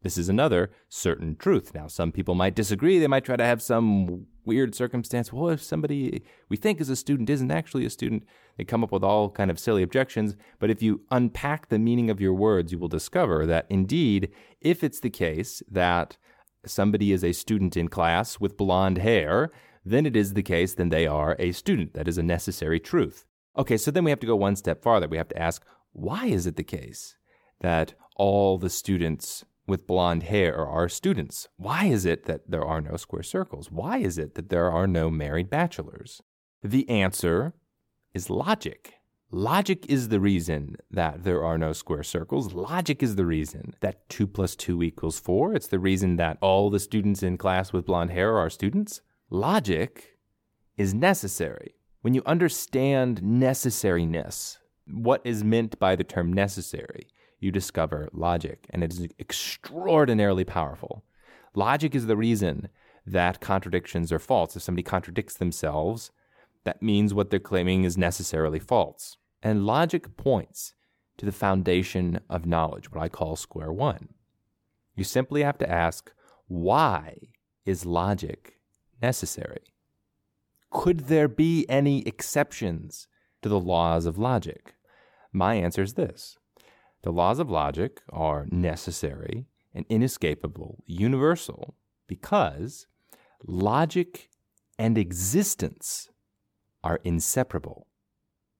This 0.03 0.19
is 0.19 0.29
another 0.29 0.71
certain 0.89 1.37
truth. 1.37 1.75
Now, 1.75 1.89
some 1.89 2.13
people 2.13 2.35
might 2.35 2.55
disagree. 2.55 2.99
They 2.99 3.07
might 3.07 3.25
try 3.25 3.37
to 3.37 3.45
have 3.45 3.61
some 3.61 4.27
weird 4.45 4.75
circumstance. 4.75 5.33
Well, 5.33 5.51
if 5.51 5.63
somebody 5.63 6.23
we 6.49 6.57
think 6.57 6.81
is 6.81 6.89
a 6.89 6.97
student 6.97 7.29
isn't 7.29 7.51
actually 7.51 7.85
a 7.85 7.91
student, 7.91 8.25
they 8.57 8.65
come 8.65 8.85
up 8.85 8.93
with 8.93 9.03
all 9.03 9.31
kind 9.31 9.51
of 9.51 9.59
silly 9.59 9.83
objections. 9.83 10.37
But 10.59 10.71
if 10.71 10.83
you 10.83 11.01
unpack 11.11 11.69
the 11.69 11.79
meaning 11.79 12.09
of 12.11 12.21
your 12.21 12.35
words, 12.35 12.71
you 12.71 12.79
will 12.79 12.89
discover 12.89 13.47
that 13.47 13.67
indeed, 13.69 14.31
if 14.61 14.85
it's 14.85 15.01
the 15.01 15.11
case 15.11 15.63
that 15.71 16.17
somebody 16.65 17.13
is 17.13 17.25
a 17.25 17.33
student 17.33 17.77
in 17.77 17.89
class 17.89 18.39
with 18.39 18.57
blonde 18.57 18.99
hair, 18.99 19.51
then 19.85 20.07
it 20.07 20.17
is 20.17 20.35
the 20.35 20.43
case, 20.43 20.75
then 20.75 20.89
they 20.91 21.07
are 21.07 21.37
a 21.39 21.53
student. 21.53 21.95
That 21.95 22.09
is 22.09 22.19
a 22.19 22.23
necessary 22.23 22.81
truth. 22.81 23.25
Okay, 23.57 23.77
so 23.77 23.91
then 23.91 24.05
we 24.05 24.11
have 24.11 24.21
to 24.21 24.27
go 24.27 24.37
one 24.37 24.57
step 24.57 24.83
farther. 24.83 25.09
We 25.09 25.17
have 25.17 25.29
to 25.29 25.39
ask, 25.39 25.65
why 25.93 26.27
is 26.27 26.47
it 26.47 26.57
the 26.57 26.65
case 26.65 27.17
that 27.61 27.95
all 28.17 28.59
the 28.59 28.71
students 28.71 29.45
with 29.67 29.87
blonde 29.87 30.25
hair 30.25 30.65
are 30.65 30.89
students? 30.89 31.49
Why 31.57 31.87
is 31.87 32.05
it 32.05 32.25
that 32.25 32.51
there 32.51 32.65
are 32.65 32.81
no 32.81 32.97
square 32.97 33.23
circles? 33.23 33.71
Why 33.71 33.99
is 33.99 34.19
it 34.19 34.35
that 34.35 34.49
there 34.49 34.71
are 34.71 34.87
no 34.87 35.11
married 35.11 35.51
bachelors? 35.51 36.23
The 36.63 36.89
answer 36.89 37.55
is 38.15 38.31
logic. 38.31 38.95
Logic 39.31 39.85
is 39.89 40.09
the 40.09 40.21
reason 40.21 40.77
that 40.91 41.25
there 41.25 41.45
are 41.45 41.59
no 41.59 41.73
square 41.73 42.05
circles. 42.05 42.53
Logic 42.55 43.03
is 43.03 43.17
the 43.17 43.27
reason 43.27 43.75
that 43.81 44.09
2 44.09 44.27
plus 44.27 44.55
2 44.55 44.83
equals 44.85 45.19
4. 45.19 45.55
It's 45.55 45.67
the 45.67 45.81
reason 45.81 46.17
that 46.17 46.39
all 46.41 46.71
the 46.71 46.79
students 46.79 47.23
in 47.25 47.37
class 47.37 47.73
with 47.73 47.87
blonde 47.87 48.13
hair 48.13 48.37
are 48.37 48.49
students. 48.49 49.01
Logic 49.29 50.17
is 50.77 50.95
necessary. 50.95 51.75
When 52.03 52.15
you 52.15 52.23
understand 52.25 53.21
necessariness, 53.21 54.59
what 54.87 55.23
is 55.25 55.43
meant 55.43 55.77
by 55.81 55.97
the 55.97 56.05
term 56.05 56.33
necessary, 56.33 57.09
you 57.39 57.51
discover 57.51 58.09
logic, 58.13 58.67
and 58.71 58.83
it 58.83 58.93
is 58.93 59.09
extraordinarily 59.19 60.45
powerful. 60.45 61.05
Logic 61.55 61.95
is 61.95 62.07
the 62.07 62.17
reason 62.17 62.69
that 63.07 63.41
contradictions 63.41 64.13
are 64.13 64.19
false. 64.19 64.57
If 64.57 64.63
somebody 64.63 64.83
contradicts 64.83 65.35
themselves, 65.35 66.11
that 66.65 66.83
means 66.83 67.15
what 67.15 67.31
they're 67.31 67.39
claiming 67.39 67.85
is 67.85 67.97
necessarily 67.97 68.59
false. 68.59 69.17
And 69.43 69.67
logic 69.67 70.17
points 70.17 70.75
to 71.19 71.25
the 71.25 71.33
foundation 71.33 72.21
of 72.29 72.47
knowledge, 72.47 72.91
what 72.91 73.01
I 73.01 73.09
call 73.09 73.37
square 73.37 73.73
one. 73.73 74.09
You 74.95 75.05
simply 75.05 75.43
have 75.43 75.59
to 75.59 75.71
ask, 75.71 76.13
why 76.49 77.17
is 77.65 77.87
logic 77.87 78.59
necessary? 79.01 79.73
Could 80.71 81.07
there 81.07 81.29
be 81.29 81.65
any 81.69 82.07
exceptions 82.07 83.07
to 83.43 83.49
the 83.49 83.61
laws 83.61 84.07
of 84.07 84.19
logic? 84.19 84.75
My 85.33 85.55
answer 85.55 85.83
is 85.83 85.95
this 85.95 86.39
the 87.07 87.13
laws 87.13 87.39
of 87.39 87.49
logic 87.49 88.03
are 88.11 88.49
necessary 88.51 89.47
and 89.73 89.87
inescapable, 89.89 90.83
universal, 90.87 91.77
because 92.09 92.89
logic 93.47 94.29
and 94.77 94.99
existence 94.99 96.09
are 96.83 96.99
inseparable. 97.05 97.87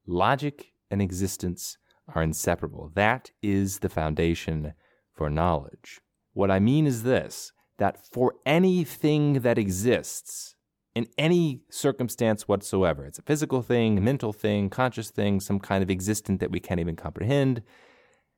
Logic 0.07 0.73
and 0.93 1.03
existence 1.03 1.77
are 2.15 2.23
inseparable. 2.23 2.93
That 2.95 3.33
is 3.43 3.81
the 3.81 3.89
foundation 3.89 4.75
for 5.13 5.29
knowledge. 5.29 6.01
What 6.33 6.53
I 6.53 6.61
mean 6.61 6.87
is 6.87 7.03
this 7.03 7.51
that 7.79 8.07
for 8.07 8.35
anything 8.47 9.41
that 9.41 9.59
exists, 9.59 10.55
in 10.95 11.09
any 11.19 11.63
circumstance 11.69 12.47
whatsoever, 12.47 13.07
it's 13.07 13.19
a 13.19 13.23
physical 13.23 13.61
thing, 13.61 13.99
a 13.99 14.01
mental 14.01 14.33
thing, 14.33 14.71
conscious 14.71 15.11
thing, 15.11 15.41
some 15.41 15.59
kind 15.59 15.83
of 15.83 15.91
existent 15.91 16.39
that 16.39 16.53
we 16.53 16.61
can't 16.61 16.79
even 16.79 16.95
comprehend, 16.95 17.61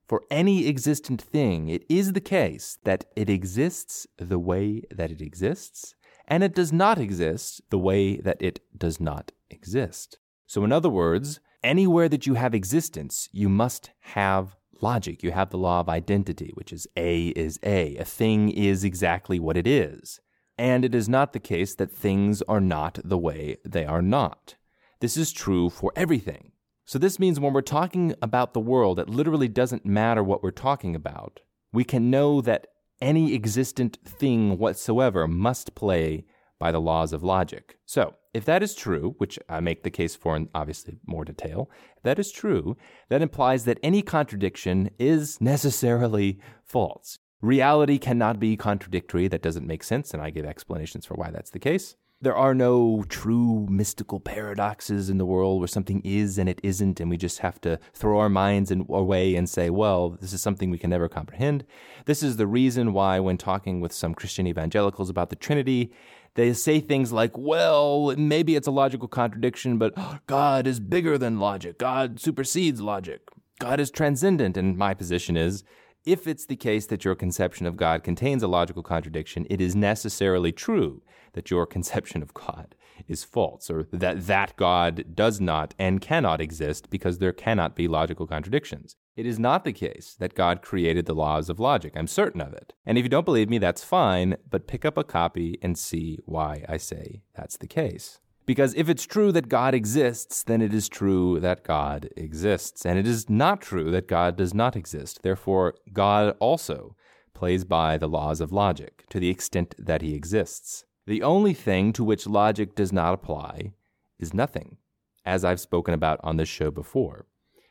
for 0.08 0.22
any 0.30 0.66
existent 0.66 1.20
thing, 1.20 1.68
it 1.68 1.84
is 1.88 2.14
the 2.14 2.20
case 2.20 2.78
that 2.84 3.04
it 3.14 3.28
exists 3.28 4.06
the 4.16 4.38
way 4.38 4.82
that 4.90 5.10
it 5.10 5.20
exists, 5.20 5.94
and 6.26 6.42
it 6.42 6.54
does 6.54 6.72
not 6.72 6.98
exist 6.98 7.60
the 7.68 7.78
way 7.78 8.16
that 8.16 8.40
it 8.40 8.60
does 8.76 8.98
not 9.00 9.32
exist. 9.50 10.18
So, 10.46 10.64
in 10.64 10.72
other 10.72 10.88
words, 10.88 11.40
anywhere 11.62 12.08
that 12.08 12.26
you 12.26 12.34
have 12.34 12.54
existence, 12.54 13.28
you 13.32 13.50
must 13.50 13.90
have 14.00 14.56
logic. 14.80 15.22
You 15.22 15.32
have 15.32 15.50
the 15.50 15.58
law 15.58 15.80
of 15.80 15.90
identity, 15.90 16.52
which 16.54 16.72
is 16.72 16.86
A 16.96 17.28
is 17.28 17.60
A. 17.62 17.96
A 17.96 18.04
thing 18.04 18.48
is 18.48 18.84
exactly 18.84 19.38
what 19.38 19.58
it 19.58 19.66
is. 19.66 20.20
And 20.56 20.86
it 20.86 20.94
is 20.94 21.08
not 21.08 21.34
the 21.34 21.38
case 21.38 21.74
that 21.74 21.92
things 21.92 22.40
are 22.42 22.60
not 22.60 22.98
the 23.04 23.18
way 23.18 23.58
they 23.64 23.84
are 23.84 24.02
not. 24.02 24.54
This 25.00 25.18
is 25.18 25.32
true 25.32 25.68
for 25.68 25.92
everything. 25.94 26.52
So, 26.88 26.98
this 26.98 27.18
means 27.18 27.38
when 27.38 27.52
we're 27.52 27.60
talking 27.60 28.14
about 28.22 28.54
the 28.54 28.60
world, 28.60 28.98
it 28.98 29.10
literally 29.10 29.46
doesn't 29.46 29.84
matter 29.84 30.24
what 30.24 30.42
we're 30.42 30.50
talking 30.50 30.96
about. 30.96 31.40
We 31.70 31.84
can 31.84 32.08
know 32.08 32.40
that 32.40 32.68
any 33.02 33.34
existent 33.34 33.98
thing 34.06 34.56
whatsoever 34.56 35.28
must 35.28 35.74
play 35.74 36.24
by 36.58 36.72
the 36.72 36.80
laws 36.80 37.12
of 37.12 37.22
logic. 37.22 37.76
So, 37.84 38.14
if 38.32 38.46
that 38.46 38.62
is 38.62 38.74
true, 38.74 39.16
which 39.18 39.38
I 39.50 39.60
make 39.60 39.82
the 39.82 39.90
case 39.90 40.16
for 40.16 40.34
in 40.34 40.48
obviously 40.54 40.98
more 41.06 41.26
detail, 41.26 41.70
if 41.98 42.04
that 42.04 42.18
is 42.18 42.32
true, 42.32 42.74
that 43.10 43.20
implies 43.20 43.66
that 43.66 43.78
any 43.82 44.00
contradiction 44.00 44.88
is 44.98 45.42
necessarily 45.42 46.40
false. 46.64 47.18
Reality 47.42 47.98
cannot 47.98 48.40
be 48.40 48.56
contradictory. 48.56 49.28
That 49.28 49.42
doesn't 49.42 49.66
make 49.66 49.84
sense, 49.84 50.14
and 50.14 50.22
I 50.22 50.30
give 50.30 50.46
explanations 50.46 51.04
for 51.04 51.16
why 51.16 51.32
that's 51.32 51.50
the 51.50 51.58
case. 51.58 51.96
There 52.20 52.36
are 52.36 52.52
no 52.52 53.04
true 53.08 53.68
mystical 53.70 54.18
paradoxes 54.18 55.08
in 55.08 55.18
the 55.18 55.24
world 55.24 55.60
where 55.60 55.68
something 55.68 56.02
is 56.04 56.36
and 56.36 56.48
it 56.48 56.60
isn't, 56.64 56.98
and 56.98 57.08
we 57.08 57.16
just 57.16 57.38
have 57.38 57.60
to 57.60 57.78
throw 57.94 58.18
our 58.18 58.28
minds 58.28 58.72
in, 58.72 58.84
away 58.88 59.36
and 59.36 59.48
say, 59.48 59.70
well, 59.70 60.10
this 60.20 60.32
is 60.32 60.42
something 60.42 60.68
we 60.68 60.78
can 60.78 60.90
never 60.90 61.08
comprehend. 61.08 61.64
This 62.06 62.24
is 62.24 62.36
the 62.36 62.48
reason 62.48 62.92
why, 62.92 63.20
when 63.20 63.38
talking 63.38 63.80
with 63.80 63.92
some 63.92 64.14
Christian 64.14 64.48
evangelicals 64.48 65.08
about 65.08 65.30
the 65.30 65.36
Trinity, 65.36 65.92
they 66.34 66.52
say 66.54 66.80
things 66.80 67.12
like, 67.12 67.38
well, 67.38 68.12
maybe 68.16 68.56
it's 68.56 68.66
a 68.66 68.72
logical 68.72 69.06
contradiction, 69.06 69.78
but 69.78 69.94
oh, 69.96 70.18
God 70.26 70.66
is 70.66 70.80
bigger 70.80 71.18
than 71.18 71.38
logic. 71.38 71.78
God 71.78 72.18
supersedes 72.18 72.80
logic. 72.80 73.28
God 73.60 73.78
is 73.78 73.92
transcendent. 73.92 74.56
And 74.56 74.76
my 74.76 74.92
position 74.92 75.36
is, 75.36 75.62
if 76.04 76.26
it's 76.26 76.46
the 76.46 76.56
case 76.56 76.86
that 76.86 77.04
your 77.04 77.14
conception 77.14 77.66
of 77.66 77.76
God 77.76 78.02
contains 78.02 78.42
a 78.42 78.48
logical 78.48 78.82
contradiction, 78.82 79.46
it 79.50 79.60
is 79.60 79.76
necessarily 79.76 80.52
true 80.52 81.02
that 81.32 81.50
your 81.50 81.66
conception 81.76 82.22
of 82.22 82.34
God 82.34 82.74
is 83.06 83.24
false, 83.24 83.70
or 83.70 83.86
that 83.92 84.26
that 84.26 84.56
God 84.56 85.14
does 85.14 85.40
not 85.40 85.74
and 85.78 86.00
cannot 86.00 86.40
exist 86.40 86.90
because 86.90 87.18
there 87.18 87.32
cannot 87.32 87.76
be 87.76 87.86
logical 87.86 88.26
contradictions. 88.26 88.96
It 89.16 89.26
is 89.26 89.38
not 89.38 89.64
the 89.64 89.72
case 89.72 90.14
that 90.18 90.34
God 90.34 90.62
created 90.62 91.06
the 91.06 91.14
laws 91.14 91.48
of 91.48 91.58
logic. 91.58 91.94
I'm 91.96 92.06
certain 92.06 92.40
of 92.40 92.52
it. 92.52 92.72
And 92.86 92.96
if 92.96 93.04
you 93.04 93.08
don't 93.08 93.24
believe 93.24 93.50
me, 93.50 93.58
that's 93.58 93.82
fine, 93.82 94.36
but 94.48 94.68
pick 94.68 94.84
up 94.84 94.96
a 94.96 95.04
copy 95.04 95.58
and 95.60 95.76
see 95.76 96.18
why 96.24 96.64
I 96.68 96.76
say 96.76 97.22
that's 97.34 97.56
the 97.56 97.66
case. 97.66 98.20
Because 98.48 98.72
if 98.76 98.88
it's 98.88 99.04
true 99.04 99.30
that 99.32 99.50
God 99.50 99.74
exists, 99.74 100.42
then 100.42 100.62
it 100.62 100.72
is 100.72 100.88
true 100.88 101.38
that 101.38 101.64
God 101.64 102.08
exists. 102.16 102.86
And 102.86 102.98
it 102.98 103.06
is 103.06 103.28
not 103.28 103.60
true 103.60 103.90
that 103.90 104.08
God 104.08 104.38
does 104.38 104.54
not 104.54 104.74
exist. 104.74 105.20
Therefore, 105.22 105.74
God 105.92 106.34
also 106.40 106.96
plays 107.34 107.66
by 107.66 107.98
the 107.98 108.08
laws 108.08 108.40
of 108.40 108.50
logic 108.50 109.04
to 109.10 109.20
the 109.20 109.28
extent 109.28 109.74
that 109.78 110.00
he 110.00 110.14
exists. 110.14 110.86
The 111.06 111.22
only 111.22 111.52
thing 111.52 111.92
to 111.92 112.02
which 112.02 112.26
logic 112.26 112.74
does 112.74 112.90
not 112.90 113.12
apply 113.12 113.74
is 114.18 114.32
nothing, 114.32 114.78
as 115.26 115.44
I've 115.44 115.60
spoken 115.60 115.92
about 115.92 116.18
on 116.24 116.38
this 116.38 116.48
show 116.48 116.70
before. 116.70 117.26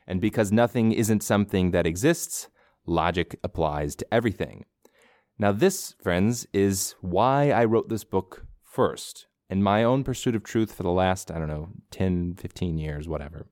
And 0.06 0.20
because 0.20 0.52
nothing 0.52 0.92
isn't 0.92 1.24
something 1.24 1.72
that 1.72 1.88
exists, 1.88 2.50
logic 2.86 3.36
applies 3.42 3.96
to 3.96 4.14
everything. 4.14 4.64
Now, 5.40 5.50
this, 5.50 5.96
friends, 6.00 6.46
is 6.52 6.94
why 7.00 7.50
I 7.50 7.64
wrote 7.64 7.88
this 7.88 8.04
book 8.04 8.46
first 8.62 9.26
in 9.50 9.62
my 9.62 9.82
own 9.82 10.04
pursuit 10.04 10.34
of 10.34 10.42
truth 10.42 10.72
for 10.74 10.82
the 10.82 10.90
last, 10.90 11.30
I 11.30 11.38
don't 11.38 11.48
know, 11.48 11.70
10, 11.90 12.34
15 12.34 12.78
years, 12.78 13.08
whatever, 13.08 13.46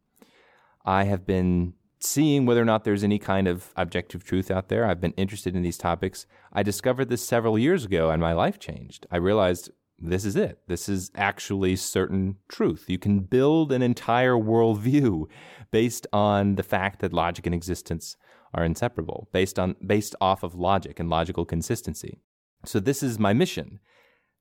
I 0.84 1.04
have 1.04 1.26
been 1.26 1.74
seeing 1.98 2.46
whether 2.46 2.62
or 2.62 2.66
not 2.66 2.84
there's 2.84 3.04
any 3.04 3.18
kind 3.18 3.48
of 3.48 3.72
objective 3.76 4.22
truth 4.22 4.50
out 4.50 4.68
there. 4.68 4.84
I've 4.84 5.00
been 5.00 5.12
interested 5.12 5.56
in 5.56 5.62
these 5.62 5.78
topics. 5.78 6.26
I 6.52 6.62
discovered 6.62 7.08
this 7.08 7.26
several 7.26 7.58
years 7.58 7.84
ago 7.84 8.10
and 8.10 8.20
my 8.20 8.32
life 8.32 8.58
changed. 8.58 9.06
I 9.10 9.16
realized 9.16 9.70
this 9.98 10.26
is 10.26 10.36
it. 10.36 10.58
This 10.68 10.88
is 10.88 11.10
actually 11.14 11.74
certain 11.76 12.36
truth. 12.48 12.84
You 12.88 12.98
can 12.98 13.20
build 13.20 13.72
an 13.72 13.82
entire 13.82 14.34
worldview 14.34 15.26
based 15.70 16.06
on 16.12 16.56
the 16.56 16.62
fact 16.62 17.00
that 17.00 17.14
logic 17.14 17.46
and 17.46 17.54
existence 17.54 18.16
are 18.52 18.64
inseparable, 18.64 19.28
based 19.32 19.58
on 19.58 19.74
based 19.84 20.14
off 20.20 20.42
of 20.42 20.54
logic 20.54 21.00
and 21.00 21.08
logical 21.08 21.46
consistency. 21.46 22.20
So 22.64 22.78
this 22.78 23.02
is 23.02 23.18
my 23.18 23.32
mission 23.32 23.80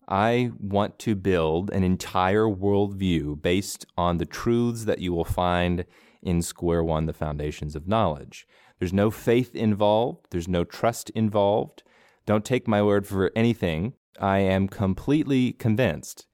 I 0.07 0.51
want 0.59 0.99
to 0.99 1.15
build 1.15 1.71
an 1.71 1.83
entire 1.83 2.45
worldview 2.45 3.41
based 3.41 3.85
on 3.97 4.17
the 4.17 4.25
truths 4.25 4.85
that 4.85 4.99
you 4.99 5.13
will 5.13 5.25
find 5.25 5.85
in 6.21 6.41
Square 6.41 6.83
One, 6.83 7.05
the 7.05 7.13
Foundations 7.13 7.75
of 7.75 7.87
Knowledge. 7.87 8.47
There's 8.79 8.93
no 8.93 9.09
faith 9.09 9.55
involved, 9.55 10.27
there's 10.31 10.47
no 10.47 10.63
trust 10.63 11.09
involved. 11.11 11.83
Don't 12.25 12.45
take 12.45 12.67
my 12.67 12.83
word 12.83 13.07
for 13.07 13.31
anything. 13.35 13.93
I 14.19 14.39
am 14.39 14.67
completely 14.67 15.53
convinced 15.53 16.27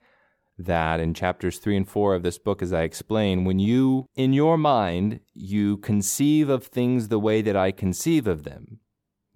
that 0.57 0.99
in 0.99 1.13
chapters 1.13 1.57
three 1.57 1.75
and 1.75 1.87
four 1.87 2.13
of 2.13 2.23
this 2.23 2.37
book, 2.37 2.61
as 2.61 2.71
I 2.71 2.83
explain, 2.83 3.45
when 3.45 3.59
you, 3.59 4.05
in 4.15 4.33
your 4.33 4.57
mind, 4.57 5.21
you 5.33 5.77
conceive 5.77 6.49
of 6.49 6.65
things 6.65 7.07
the 7.07 7.19
way 7.19 7.41
that 7.41 7.55
I 7.55 7.71
conceive 7.71 8.27
of 8.27 8.43
them, 8.43 8.79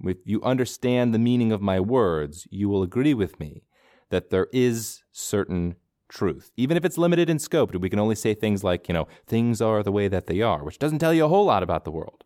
if 0.04 0.18
you 0.25 0.42
understand 0.44 1.13
the 1.13 1.20
meaning 1.20 1.51
of 1.51 1.62
my 1.62 1.80
words, 1.80 2.48
you 2.51 2.70
will 2.70 2.84
agree 2.84 3.13
with 3.13 3.39
me 3.39 3.63
that 4.15 4.29
there 4.29 4.48
is 4.53 5.03
certain 5.12 5.75
truth. 6.07 6.51
Even 6.55 6.77
if 6.77 6.86
it's 6.86 6.98
limited 6.98 7.29
in 7.29 7.38
scope, 7.38 7.75
we 7.75 7.89
can 7.89 8.00
only 8.00 8.15
say 8.15 8.34
things 8.34 8.63
like, 8.63 8.88
you 8.88 8.93
know, 8.93 9.10
things 9.27 9.62
are 9.62 9.84
the 9.84 9.91
way 9.91 10.07
that 10.07 10.27
they 10.27 10.41
are, 10.41 10.63
which 10.63 10.79
doesn't 10.79 11.00
tell 11.00 11.13
you 11.13 11.25
a 11.25 11.27
whole 11.27 11.43
lot 11.43 11.63
about 11.63 11.84
the 11.84 11.91
world. 11.91 12.24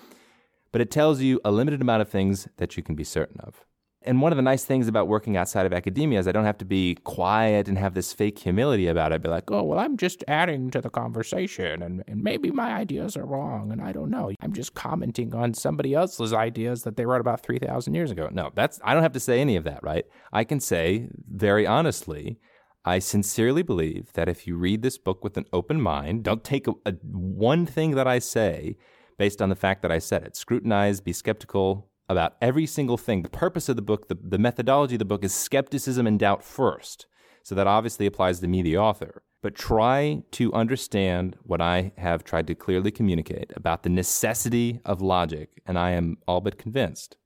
but 0.72 0.80
it 0.80 0.90
tells 0.90 1.20
you 1.20 1.38
a 1.44 1.50
limited 1.50 1.82
amount 1.82 2.00
of 2.00 2.08
things 2.08 2.48
that 2.56 2.78
you 2.78 2.82
can 2.82 2.94
be 2.94 3.04
certain 3.04 3.38
of. 3.40 3.66
And 4.02 4.22
one 4.22 4.32
of 4.32 4.36
the 4.36 4.42
nice 4.42 4.64
things 4.64 4.86
about 4.86 5.08
working 5.08 5.36
outside 5.36 5.66
of 5.66 5.72
academia 5.72 6.20
is 6.20 6.28
I 6.28 6.32
don't 6.32 6.44
have 6.44 6.58
to 6.58 6.64
be 6.64 6.94
quiet 7.02 7.66
and 7.66 7.76
have 7.76 7.94
this 7.94 8.12
fake 8.12 8.38
humility 8.38 8.86
about 8.86 9.12
it. 9.12 9.22
Be 9.22 9.28
like, 9.28 9.50
oh, 9.50 9.64
well, 9.64 9.78
I'm 9.78 9.96
just 9.96 10.22
adding 10.28 10.70
to 10.70 10.80
the 10.80 10.88
conversation 10.88 11.82
and, 11.82 12.04
and 12.06 12.22
maybe 12.22 12.52
my 12.52 12.74
ideas 12.74 13.16
are 13.16 13.26
wrong 13.26 13.72
and 13.72 13.82
I 13.82 13.90
don't 13.90 14.10
know. 14.10 14.30
I'm 14.40 14.52
just 14.52 14.74
commenting 14.74 15.34
on 15.34 15.52
somebody 15.52 15.94
else's 15.94 16.32
ideas 16.32 16.84
that 16.84 16.96
they 16.96 17.06
wrote 17.06 17.20
about 17.20 17.42
3,000 17.42 17.92
years 17.94 18.12
ago. 18.12 18.28
No, 18.32 18.50
that's, 18.54 18.80
I 18.84 18.94
don't 18.94 19.02
have 19.02 19.12
to 19.12 19.20
say 19.20 19.40
any 19.40 19.56
of 19.56 19.64
that, 19.64 19.82
right? 19.82 20.06
I 20.32 20.44
can 20.44 20.60
say 20.60 21.08
very 21.28 21.66
honestly, 21.66 22.38
I 22.84 23.00
sincerely 23.00 23.62
believe 23.62 24.12
that 24.14 24.28
if 24.28 24.46
you 24.46 24.56
read 24.56 24.82
this 24.82 24.96
book 24.96 25.24
with 25.24 25.36
an 25.36 25.46
open 25.52 25.80
mind, 25.80 26.22
don't 26.22 26.44
take 26.44 26.68
a, 26.68 26.72
a, 26.86 26.92
one 27.02 27.66
thing 27.66 27.96
that 27.96 28.06
I 28.06 28.20
say 28.20 28.76
based 29.18 29.42
on 29.42 29.48
the 29.48 29.56
fact 29.56 29.82
that 29.82 29.90
I 29.90 29.98
said 29.98 30.22
it. 30.22 30.36
Scrutinize, 30.36 31.00
be 31.00 31.12
skeptical, 31.12 31.87
about 32.08 32.36
every 32.40 32.66
single 32.66 32.96
thing. 32.96 33.22
The 33.22 33.28
purpose 33.28 33.68
of 33.68 33.76
the 33.76 33.82
book, 33.82 34.08
the, 34.08 34.16
the 34.20 34.38
methodology 34.38 34.94
of 34.94 35.00
the 35.00 35.04
book 35.04 35.24
is 35.24 35.34
skepticism 35.34 36.06
and 36.06 36.18
doubt 36.18 36.42
first. 36.42 37.06
So 37.42 37.54
that 37.54 37.66
obviously 37.66 38.06
applies 38.06 38.40
to 38.40 38.48
me, 38.48 38.62
the 38.62 38.78
author. 38.78 39.22
But 39.40 39.54
try 39.54 40.22
to 40.32 40.52
understand 40.52 41.36
what 41.42 41.60
I 41.60 41.92
have 41.96 42.24
tried 42.24 42.46
to 42.48 42.54
clearly 42.54 42.90
communicate 42.90 43.52
about 43.54 43.84
the 43.84 43.88
necessity 43.88 44.80
of 44.84 45.00
logic, 45.00 45.62
and 45.64 45.78
I 45.78 45.92
am 45.92 46.18
all 46.26 46.40
but 46.40 46.58
convinced 46.58 47.16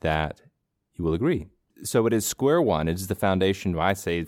that 0.00 0.40
you 0.94 1.04
will 1.04 1.14
agree. 1.14 1.46
So 1.82 2.06
it 2.06 2.12
is 2.12 2.26
square 2.26 2.60
one. 2.60 2.88
It 2.88 2.94
is 2.94 3.06
the 3.06 3.14
foundation, 3.14 3.78
I 3.78 3.92
say, 3.92 4.26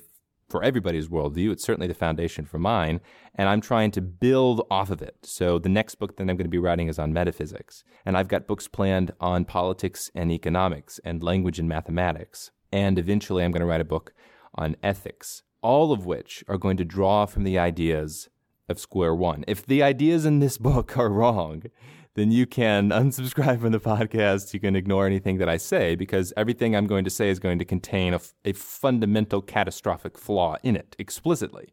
for 0.48 0.62
everybody's 0.62 1.08
worldview. 1.08 1.52
It's 1.52 1.64
certainly 1.64 1.88
the 1.88 1.94
foundation 1.94 2.44
for 2.44 2.58
mine, 2.58 3.00
and 3.34 3.48
I'm 3.48 3.60
trying 3.60 3.90
to 3.92 4.00
build 4.00 4.66
off 4.70 4.90
of 4.90 5.02
it. 5.02 5.16
So 5.22 5.58
the 5.58 5.68
next 5.68 5.96
book 5.96 6.16
that 6.16 6.22
I'm 6.22 6.36
going 6.36 6.38
to 6.38 6.48
be 6.48 6.58
writing 6.58 6.88
is 6.88 6.98
on 6.98 7.12
metaphysics, 7.12 7.84
and 8.04 8.16
I've 8.16 8.28
got 8.28 8.46
books 8.46 8.68
planned 8.68 9.12
on 9.20 9.44
politics 9.44 10.10
and 10.14 10.30
economics 10.30 11.00
and 11.04 11.22
language 11.22 11.58
and 11.58 11.68
mathematics, 11.68 12.50
and 12.72 12.98
eventually 12.98 13.44
I'm 13.44 13.50
going 13.50 13.60
to 13.60 13.66
write 13.66 13.80
a 13.80 13.84
book 13.84 14.12
on 14.54 14.76
ethics, 14.82 15.42
all 15.62 15.92
of 15.92 16.06
which 16.06 16.44
are 16.48 16.58
going 16.58 16.76
to 16.76 16.84
draw 16.84 17.26
from 17.26 17.44
the 17.44 17.58
ideas 17.58 18.28
of 18.68 18.78
Square 18.78 19.16
One. 19.16 19.44
If 19.46 19.66
the 19.66 19.82
ideas 19.82 20.24
in 20.24 20.38
this 20.38 20.58
book 20.58 20.96
are 20.96 21.10
wrong, 21.10 21.64
then 22.16 22.32
you 22.32 22.46
can 22.46 22.90
unsubscribe 23.02 23.60
from 23.60 23.72
the 23.72 23.80
podcast. 23.80 24.52
You 24.52 24.60
can 24.60 24.74
ignore 24.74 25.06
anything 25.06 25.38
that 25.38 25.48
I 25.48 25.58
say 25.58 25.94
because 25.94 26.32
everything 26.36 26.74
I'm 26.74 26.86
going 26.86 27.04
to 27.04 27.10
say 27.10 27.28
is 27.28 27.38
going 27.38 27.58
to 27.60 27.64
contain 27.64 28.14
a, 28.14 28.20
a 28.44 28.52
fundamental 28.52 29.40
catastrophic 29.40 30.18
flaw 30.18 30.56
in 30.62 30.74
it 30.76 30.96
explicitly. 30.98 31.72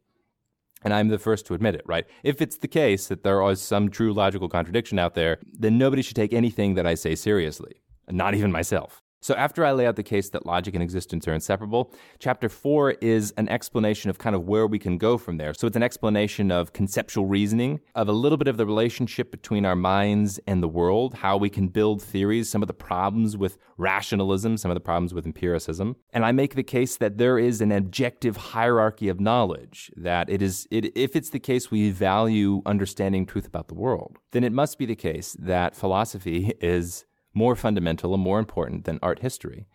And 0.83 0.93
I'm 0.93 1.07
the 1.07 1.19
first 1.19 1.45
to 1.47 1.53
admit 1.53 1.75
it, 1.75 1.83
right? 1.85 2.05
If 2.23 2.41
it's 2.41 2.57
the 2.57 2.67
case 2.67 3.07
that 3.07 3.23
there 3.23 3.41
is 3.50 3.62
some 3.62 3.89
true 3.89 4.13
logical 4.13 4.50
contradiction 4.50 5.00
out 5.00 5.15
there, 5.15 5.39
then 5.45 5.77
nobody 5.77 6.01
should 6.01 6.17
take 6.17 6.33
anything 6.33 6.75
that 6.75 6.85
I 6.85 6.95
say 6.95 7.15
seriously, 7.15 7.75
not 8.10 8.36
even 8.36 8.51
myself. 8.51 9.02
So, 9.23 9.33
after 9.36 9.63
I 9.63 9.71
lay 9.71 9.88
out 9.88 9.95
the 9.95 10.03
case 10.03 10.29
that 10.31 10.45
logic 10.45 10.73
and 10.73 10.83
existence 10.83 11.29
are 11.29 11.33
inseparable, 11.33 11.93
chapter 12.19 12.49
four 12.49 12.91
is 12.91 13.31
an 13.38 13.47
explanation 13.47 14.09
of 14.09 14.17
kind 14.17 14.36
of 14.36 14.43
where 14.49 14.67
we 14.67 14.77
can 14.77 14.97
go 14.97 15.17
from 15.17 15.38
there. 15.38 15.53
So, 15.53 15.65
it's 15.65 15.77
an 15.77 15.81
explanation 15.81 16.51
of 16.51 16.73
conceptual 16.73 17.25
reasoning, 17.25 17.79
of 17.95 18.09
a 18.09 18.12
little 18.12 18.38
bit 18.38 18.49
of 18.49 18.57
the 18.57 18.65
relationship 18.65 19.31
between 19.31 19.65
our 19.65 19.77
minds 19.77 20.41
and 20.45 20.62
the 20.62 20.67
world, 20.67 21.13
how 21.13 21.38
we 21.38 21.49
can 21.49 21.69
build 21.69 22.01
theories, 22.01 22.49
some 22.49 22.62
of 22.62 22.67
the 22.67 22.73
problems 22.73 23.38
with 23.38 23.57
rationalism, 23.77 24.57
some 24.57 24.69
of 24.69 24.75
the 24.75 24.81
problems 24.81 25.13
with 25.13 25.25
empiricism. 25.25 25.95
And 26.12 26.25
I 26.25 26.33
make 26.33 26.55
the 26.55 26.62
case 26.63 26.97
that 26.97 27.17
there 27.17 27.39
is 27.39 27.62
an 27.62 27.71
objective 27.71 28.36
hierarchy 28.36 29.07
of 29.07 29.21
knowledge, 29.21 29.89
that 29.95 30.29
it 30.29 30.41
is, 30.41 30.67
it, 30.69 30.97
if 30.97 31.15
it's 31.15 31.29
the 31.29 31.39
case 31.39 31.71
we 31.71 31.91
value 31.91 32.62
understanding 32.65 33.25
truth 33.25 33.47
about 33.47 33.69
the 33.69 33.73
world, 33.73 34.17
then 34.31 34.43
it 34.43 34.51
must 34.51 34.77
be 34.77 34.86
the 34.86 34.97
case 34.97 35.33
that 35.39 35.77
philosophy 35.77 36.51
is 36.59 37.05
more 37.34 37.56
fundamental 37.56 38.13
and 38.13 38.24
more 38.24 38.39
important 38.39 38.86
than 38.86 39.00
art 39.02 39.19
history 39.19 39.65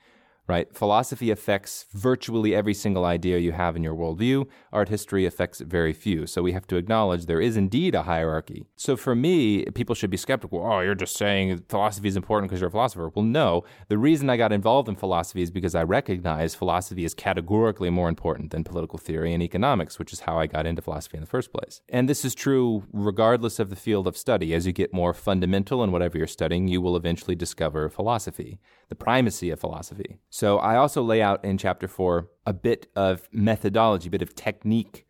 right? 0.48 0.74
Philosophy 0.74 1.30
affects 1.30 1.84
virtually 1.92 2.54
every 2.54 2.72
single 2.72 3.04
idea 3.04 3.38
you 3.38 3.52
have 3.52 3.76
in 3.76 3.82
your 3.82 3.94
worldview. 3.94 4.46
Art 4.72 4.88
history 4.88 5.26
affects 5.26 5.60
very 5.60 5.92
few. 5.92 6.26
So 6.26 6.42
we 6.42 6.52
have 6.52 6.66
to 6.68 6.76
acknowledge 6.76 7.26
there 7.26 7.40
is 7.40 7.56
indeed 7.56 7.94
a 7.94 8.04
hierarchy. 8.04 8.64
So 8.76 8.96
for 8.96 9.14
me, 9.14 9.66
people 9.66 9.94
should 9.94 10.10
be 10.10 10.16
skeptical. 10.16 10.64
Oh, 10.64 10.80
you're 10.80 10.94
just 10.94 11.16
saying 11.16 11.64
philosophy 11.68 12.08
is 12.08 12.16
important 12.16 12.48
because 12.48 12.60
you're 12.60 12.68
a 12.68 12.70
philosopher. 12.70 13.10
Well, 13.14 13.24
no. 13.24 13.64
The 13.88 13.98
reason 13.98 14.30
I 14.30 14.38
got 14.38 14.52
involved 14.52 14.88
in 14.88 14.96
philosophy 14.96 15.42
is 15.42 15.50
because 15.50 15.74
I 15.74 15.82
recognize 15.82 16.54
philosophy 16.54 17.04
is 17.04 17.12
categorically 17.12 17.90
more 17.90 18.08
important 18.08 18.50
than 18.50 18.64
political 18.64 18.98
theory 18.98 19.34
and 19.34 19.42
economics, 19.42 19.98
which 19.98 20.14
is 20.14 20.20
how 20.20 20.38
I 20.38 20.46
got 20.46 20.66
into 20.66 20.80
philosophy 20.80 21.18
in 21.18 21.22
the 21.22 21.28
first 21.28 21.52
place. 21.52 21.82
And 21.90 22.08
this 22.08 22.24
is 22.24 22.34
true 22.34 22.84
regardless 22.92 23.58
of 23.58 23.68
the 23.68 23.76
field 23.76 24.06
of 24.06 24.16
study. 24.16 24.54
As 24.54 24.66
you 24.66 24.72
get 24.72 24.94
more 24.94 25.12
fundamental 25.12 25.84
in 25.84 25.92
whatever 25.92 26.16
you're 26.16 26.26
studying, 26.26 26.68
you 26.68 26.80
will 26.80 26.96
eventually 26.96 27.34
discover 27.34 27.90
philosophy, 27.90 28.58
the 28.88 28.94
primacy 28.94 29.50
of 29.50 29.60
philosophy. 29.60 30.16
So 30.38 30.58
I 30.58 30.76
also 30.76 31.02
lay 31.02 31.20
out 31.20 31.44
in 31.44 31.58
chapter 31.58 31.88
four 31.88 32.28
a 32.46 32.52
bit 32.52 32.86
of 32.94 33.28
methodology, 33.32 34.06
a 34.06 34.10
bit 34.12 34.22
of 34.22 34.36
technique 34.36 35.04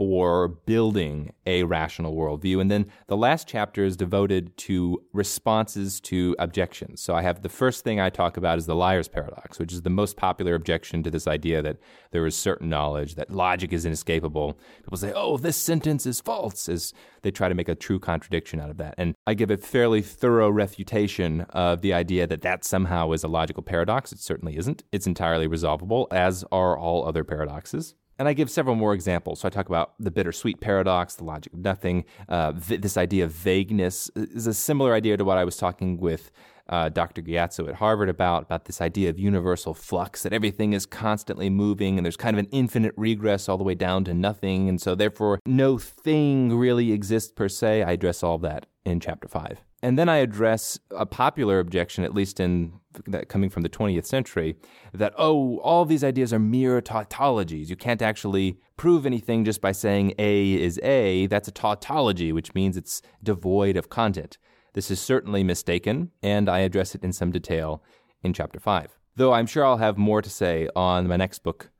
for 0.00 0.48
building 0.48 1.30
a 1.44 1.62
rational 1.64 2.16
worldview. 2.16 2.58
And 2.58 2.70
then 2.70 2.86
the 3.08 3.18
last 3.18 3.46
chapter 3.46 3.84
is 3.84 3.98
devoted 3.98 4.56
to 4.56 5.02
responses 5.12 6.00
to 6.00 6.34
objections. 6.38 7.02
So 7.02 7.14
I 7.14 7.20
have 7.20 7.42
the 7.42 7.50
first 7.50 7.84
thing 7.84 8.00
I 8.00 8.08
talk 8.08 8.38
about 8.38 8.56
is 8.56 8.64
the 8.64 8.74
liar's 8.74 9.08
paradox, 9.08 9.58
which 9.58 9.74
is 9.74 9.82
the 9.82 9.90
most 9.90 10.16
popular 10.16 10.54
objection 10.54 11.02
to 11.02 11.10
this 11.10 11.28
idea 11.28 11.60
that 11.60 11.76
there 12.12 12.24
is 12.24 12.34
certain 12.34 12.70
knowledge, 12.70 13.16
that 13.16 13.30
logic 13.30 13.74
is 13.74 13.84
inescapable. 13.84 14.58
People 14.82 14.96
say, 14.96 15.12
oh, 15.14 15.36
this 15.36 15.58
sentence 15.58 16.06
is 16.06 16.18
false, 16.18 16.66
as 16.70 16.94
they 17.20 17.30
try 17.30 17.50
to 17.50 17.54
make 17.54 17.68
a 17.68 17.74
true 17.74 17.98
contradiction 17.98 18.58
out 18.58 18.70
of 18.70 18.78
that. 18.78 18.94
And 18.96 19.14
I 19.26 19.34
give 19.34 19.50
a 19.50 19.58
fairly 19.58 20.00
thorough 20.00 20.48
refutation 20.48 21.42
of 21.50 21.82
the 21.82 21.92
idea 21.92 22.26
that 22.26 22.40
that 22.40 22.64
somehow 22.64 23.12
is 23.12 23.22
a 23.22 23.28
logical 23.28 23.62
paradox. 23.62 24.12
It 24.12 24.20
certainly 24.20 24.56
isn't. 24.56 24.82
It's 24.92 25.06
entirely 25.06 25.46
resolvable, 25.46 26.08
as 26.10 26.42
are 26.50 26.78
all 26.78 27.06
other 27.06 27.22
paradoxes. 27.22 27.96
And 28.20 28.28
I 28.28 28.34
give 28.34 28.50
several 28.50 28.76
more 28.76 28.92
examples. 28.92 29.40
So 29.40 29.48
I 29.48 29.50
talk 29.50 29.70
about 29.70 29.94
the 29.98 30.10
bittersweet 30.10 30.60
paradox, 30.60 31.14
the 31.14 31.24
logic 31.24 31.54
of 31.54 31.60
nothing. 31.60 32.04
Uh, 32.28 32.52
this 32.54 32.98
idea 32.98 33.24
of 33.24 33.32
vagueness 33.32 34.10
is 34.14 34.46
a 34.46 34.52
similar 34.52 34.92
idea 34.92 35.16
to 35.16 35.24
what 35.24 35.38
I 35.38 35.44
was 35.44 35.56
talking 35.56 35.96
with 35.96 36.30
uh, 36.68 36.90
Dr. 36.90 37.22
Gyatso 37.22 37.66
at 37.66 37.76
Harvard 37.76 38.10
about, 38.10 38.42
about 38.42 38.66
this 38.66 38.82
idea 38.82 39.08
of 39.08 39.18
universal 39.18 39.72
flux, 39.72 40.22
that 40.22 40.34
everything 40.34 40.74
is 40.74 40.84
constantly 40.84 41.48
moving 41.48 41.96
and 41.96 42.04
there's 42.04 42.18
kind 42.18 42.36
of 42.36 42.44
an 42.44 42.50
infinite 42.52 42.92
regress 42.98 43.48
all 43.48 43.56
the 43.56 43.64
way 43.64 43.74
down 43.74 44.04
to 44.04 44.12
nothing. 44.12 44.68
And 44.68 44.78
so, 44.78 44.94
therefore, 44.94 45.40
no 45.46 45.78
thing 45.78 46.54
really 46.54 46.92
exists 46.92 47.32
per 47.32 47.48
se. 47.48 47.84
I 47.84 47.92
address 47.92 48.22
all 48.22 48.34
of 48.34 48.42
that 48.42 48.66
in 48.84 49.00
chapter 49.00 49.28
five. 49.28 49.62
And 49.82 49.98
then 49.98 50.10
I 50.10 50.18
address 50.18 50.78
a 50.90 51.06
popular 51.06 51.58
objection, 51.58 52.04
at 52.04 52.12
least 52.12 52.38
in 52.38 52.79
that 53.06 53.28
coming 53.28 53.50
from 53.50 53.62
the 53.62 53.68
20th 53.68 54.06
century, 54.06 54.56
that, 54.92 55.12
oh, 55.16 55.58
all 55.58 55.84
these 55.84 56.04
ideas 56.04 56.32
are 56.32 56.38
mere 56.38 56.80
tautologies. 56.80 57.68
You 57.68 57.76
can't 57.76 58.02
actually 58.02 58.58
prove 58.76 59.06
anything 59.06 59.44
just 59.44 59.60
by 59.60 59.72
saying 59.72 60.14
A 60.18 60.54
is 60.54 60.80
A. 60.82 61.26
That's 61.26 61.48
a 61.48 61.52
tautology, 61.52 62.32
which 62.32 62.54
means 62.54 62.76
it's 62.76 63.02
devoid 63.22 63.76
of 63.76 63.88
content. 63.88 64.38
This 64.72 64.90
is 64.90 65.00
certainly 65.00 65.42
mistaken, 65.42 66.10
and 66.22 66.48
I 66.48 66.60
address 66.60 66.94
it 66.94 67.02
in 67.02 67.12
some 67.12 67.32
detail 67.32 67.82
in 68.22 68.32
chapter 68.32 68.60
5. 68.60 68.98
Though 69.16 69.32
I'm 69.32 69.46
sure 69.46 69.64
I'll 69.64 69.78
have 69.78 69.98
more 69.98 70.22
to 70.22 70.30
say 70.30 70.68
on 70.76 71.08
my 71.08 71.16
next 71.16 71.42
book 71.42 71.70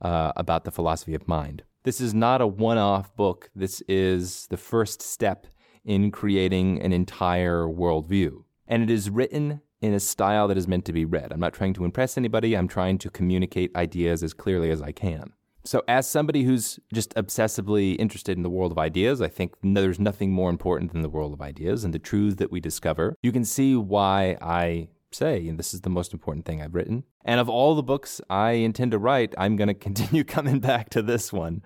uh, 0.00 0.32
about 0.36 0.64
the 0.64 0.70
philosophy 0.70 1.14
of 1.14 1.28
mind. 1.28 1.62
This 1.84 2.00
is 2.00 2.14
not 2.14 2.40
a 2.40 2.46
one 2.46 2.78
off 2.78 3.14
book, 3.16 3.50
this 3.54 3.82
is 3.88 4.46
the 4.48 4.56
first 4.56 5.00
step 5.02 5.46
in 5.84 6.10
creating 6.10 6.82
an 6.82 6.92
entire 6.92 7.64
worldview. 7.64 8.44
And 8.66 8.82
it 8.82 8.90
is 8.90 9.10
written 9.10 9.62
in 9.80 9.94
a 9.94 10.00
style 10.00 10.48
that 10.48 10.58
is 10.58 10.68
meant 10.68 10.84
to 10.86 10.92
be 10.92 11.04
read. 11.04 11.32
I'm 11.32 11.40
not 11.40 11.52
trying 11.52 11.74
to 11.74 11.84
impress 11.84 12.18
anybody, 12.18 12.56
I'm 12.56 12.68
trying 12.68 12.98
to 12.98 13.10
communicate 13.10 13.74
ideas 13.76 14.22
as 14.22 14.34
clearly 14.34 14.70
as 14.70 14.82
I 14.82 14.92
can. 14.92 15.32
So, 15.64 15.82
as 15.86 16.08
somebody 16.08 16.44
who's 16.44 16.80
just 16.94 17.14
obsessively 17.14 17.96
interested 17.98 18.36
in 18.36 18.42
the 18.42 18.50
world 18.50 18.72
of 18.72 18.78
ideas, 18.78 19.20
I 19.20 19.28
think 19.28 19.54
there's 19.62 20.00
nothing 20.00 20.32
more 20.32 20.50
important 20.50 20.92
than 20.92 21.02
the 21.02 21.08
world 21.08 21.32
of 21.32 21.42
ideas 21.42 21.84
and 21.84 21.92
the 21.92 21.98
truths 21.98 22.36
that 22.36 22.50
we 22.50 22.60
discover. 22.60 23.14
You 23.22 23.32
can 23.32 23.44
see 23.44 23.76
why 23.76 24.38
I 24.40 24.88
say, 25.12 25.46
and 25.46 25.58
this 25.58 25.74
is 25.74 25.82
the 25.82 25.90
most 25.90 26.12
important 26.12 26.46
thing 26.46 26.62
I've 26.62 26.74
written. 26.74 27.04
And 27.24 27.40
of 27.40 27.48
all 27.48 27.74
the 27.74 27.82
books 27.82 28.20
I 28.30 28.52
intend 28.52 28.92
to 28.92 28.98
write, 28.98 29.34
I'm 29.36 29.56
going 29.56 29.68
to 29.74 29.74
continue 29.74 30.24
coming 30.24 30.60
back 30.60 30.90
to 30.90 31.02
this 31.02 31.32
one 31.32 31.62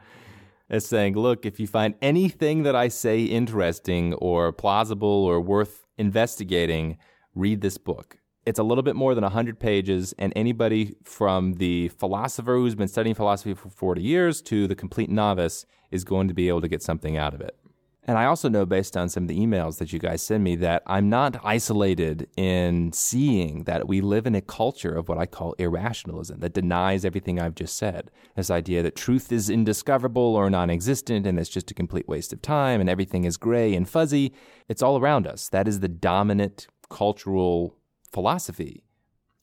as 0.68 0.86
saying, 0.86 1.14
look, 1.14 1.44
if 1.44 1.60
you 1.60 1.66
find 1.66 1.94
anything 2.00 2.62
that 2.62 2.74
I 2.74 2.88
say 2.88 3.22
interesting 3.22 4.14
or 4.14 4.52
plausible 4.52 5.08
or 5.08 5.40
worth 5.40 5.86
investigating, 5.98 6.98
read 7.34 7.60
this 7.60 7.78
book. 7.78 8.18
It's 8.44 8.58
a 8.58 8.64
little 8.64 8.82
bit 8.82 8.96
more 8.96 9.14
than 9.14 9.22
100 9.22 9.60
pages, 9.60 10.14
and 10.18 10.32
anybody 10.34 10.96
from 11.04 11.54
the 11.54 11.88
philosopher 11.88 12.56
who's 12.56 12.74
been 12.74 12.88
studying 12.88 13.14
philosophy 13.14 13.54
for 13.54 13.70
40 13.70 14.02
years 14.02 14.42
to 14.42 14.66
the 14.66 14.74
complete 14.74 15.08
novice 15.10 15.64
is 15.92 16.02
going 16.02 16.26
to 16.26 16.34
be 16.34 16.48
able 16.48 16.60
to 16.60 16.68
get 16.68 16.82
something 16.82 17.16
out 17.16 17.34
of 17.34 17.40
it. 17.40 17.56
And 18.04 18.18
I 18.18 18.24
also 18.24 18.48
know, 18.48 18.66
based 18.66 18.96
on 18.96 19.08
some 19.08 19.24
of 19.24 19.28
the 19.28 19.38
emails 19.38 19.78
that 19.78 19.92
you 19.92 20.00
guys 20.00 20.22
send 20.22 20.42
me, 20.42 20.56
that 20.56 20.82
I'm 20.88 21.08
not 21.08 21.36
isolated 21.44 22.28
in 22.36 22.90
seeing 22.92 23.62
that 23.64 23.86
we 23.86 24.00
live 24.00 24.26
in 24.26 24.34
a 24.34 24.40
culture 24.40 24.92
of 24.92 25.08
what 25.08 25.18
I 25.18 25.26
call 25.26 25.52
irrationalism 25.52 26.40
that 26.40 26.52
denies 26.52 27.04
everything 27.04 27.38
I've 27.38 27.54
just 27.54 27.76
said. 27.76 28.10
This 28.34 28.50
idea 28.50 28.82
that 28.82 28.96
truth 28.96 29.30
is 29.30 29.48
indiscoverable 29.48 30.34
or 30.34 30.50
non 30.50 30.68
existent 30.68 31.28
and 31.28 31.38
it's 31.38 31.48
just 31.48 31.70
a 31.70 31.74
complete 31.74 32.08
waste 32.08 32.32
of 32.32 32.42
time 32.42 32.80
and 32.80 32.90
everything 32.90 33.24
is 33.24 33.36
gray 33.36 33.72
and 33.72 33.88
fuzzy. 33.88 34.32
It's 34.68 34.82
all 34.82 34.98
around 34.98 35.28
us. 35.28 35.48
That 35.50 35.68
is 35.68 35.78
the 35.78 35.88
dominant 35.88 36.66
cultural 36.92 37.74
philosophy, 38.12 38.84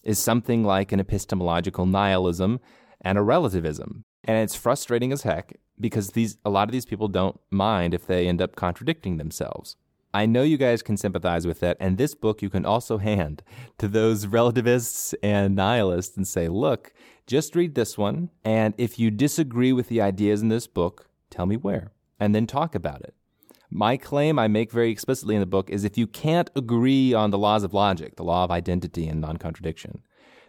is 0.04 0.18
something 0.18 0.64
like 0.64 0.92
an 0.92 1.00
epistemological 1.00 1.86
nihilism 1.86 2.60
and 3.02 3.18
a 3.18 3.22
relativism. 3.22 4.06
And 4.24 4.38
it's 4.38 4.56
frustrating 4.56 5.12
as 5.12 5.24
heck 5.24 5.58
because 5.80 6.10
these 6.12 6.38
a 6.46 6.50
lot 6.50 6.68
of 6.68 6.72
these 6.72 6.86
people 6.86 7.08
don't 7.08 7.40
mind 7.50 7.94
if 7.94 8.06
they 8.06 8.28
end 8.28 8.42
up 8.42 8.56
contradicting 8.56 9.18
themselves. 9.18 9.76
I 10.14 10.26
know 10.26 10.42
you 10.42 10.58
guys 10.58 10.82
can 10.82 10.98
sympathize 10.98 11.46
with 11.46 11.60
that, 11.60 11.78
and 11.80 11.98
this 11.98 12.16
book 12.16 12.42
you 12.42 12.50
can 12.50 12.66
also 12.66 12.98
hand 12.98 13.44
to 13.78 13.88
those 13.88 14.26
relativists 14.26 15.14
and 15.22 15.56
nihilists 15.56 16.18
and 16.18 16.28
say, 16.28 16.48
look, 16.48 16.94
just 17.28 17.56
read 17.56 17.76
this 17.76 17.96
one, 17.96 18.32
and 18.44 18.74
if 18.78 18.98
you 18.98 19.12
disagree 19.12 19.72
with 19.72 19.88
the 19.88 20.02
ideas 20.02 20.42
in 20.42 20.50
this 20.50 20.66
book, 20.66 21.10
tell 21.30 21.46
me 21.46 21.58
where, 21.58 21.92
and 22.20 22.34
then 22.34 22.48
talk 22.48 22.74
about 22.74 23.02
it. 23.02 23.14
My 23.72 23.98
claim 23.98 24.40
I 24.40 24.48
make 24.48 24.72
very 24.72 24.90
explicitly 24.90 25.36
in 25.36 25.42
the 25.42 25.46
book 25.46 25.70
is 25.70 25.84
if 25.84 25.98
you 25.98 26.08
can't 26.08 26.50
agree 26.56 27.14
on 27.14 27.30
the 27.30 27.38
laws 27.38 27.64
of 27.64 27.74
logic, 27.74 28.16
the 28.16 28.24
law 28.24 28.44
of 28.44 28.52
identity 28.52 29.08
and 29.08 29.22
non 29.22 29.38
contradiction, 29.38 30.02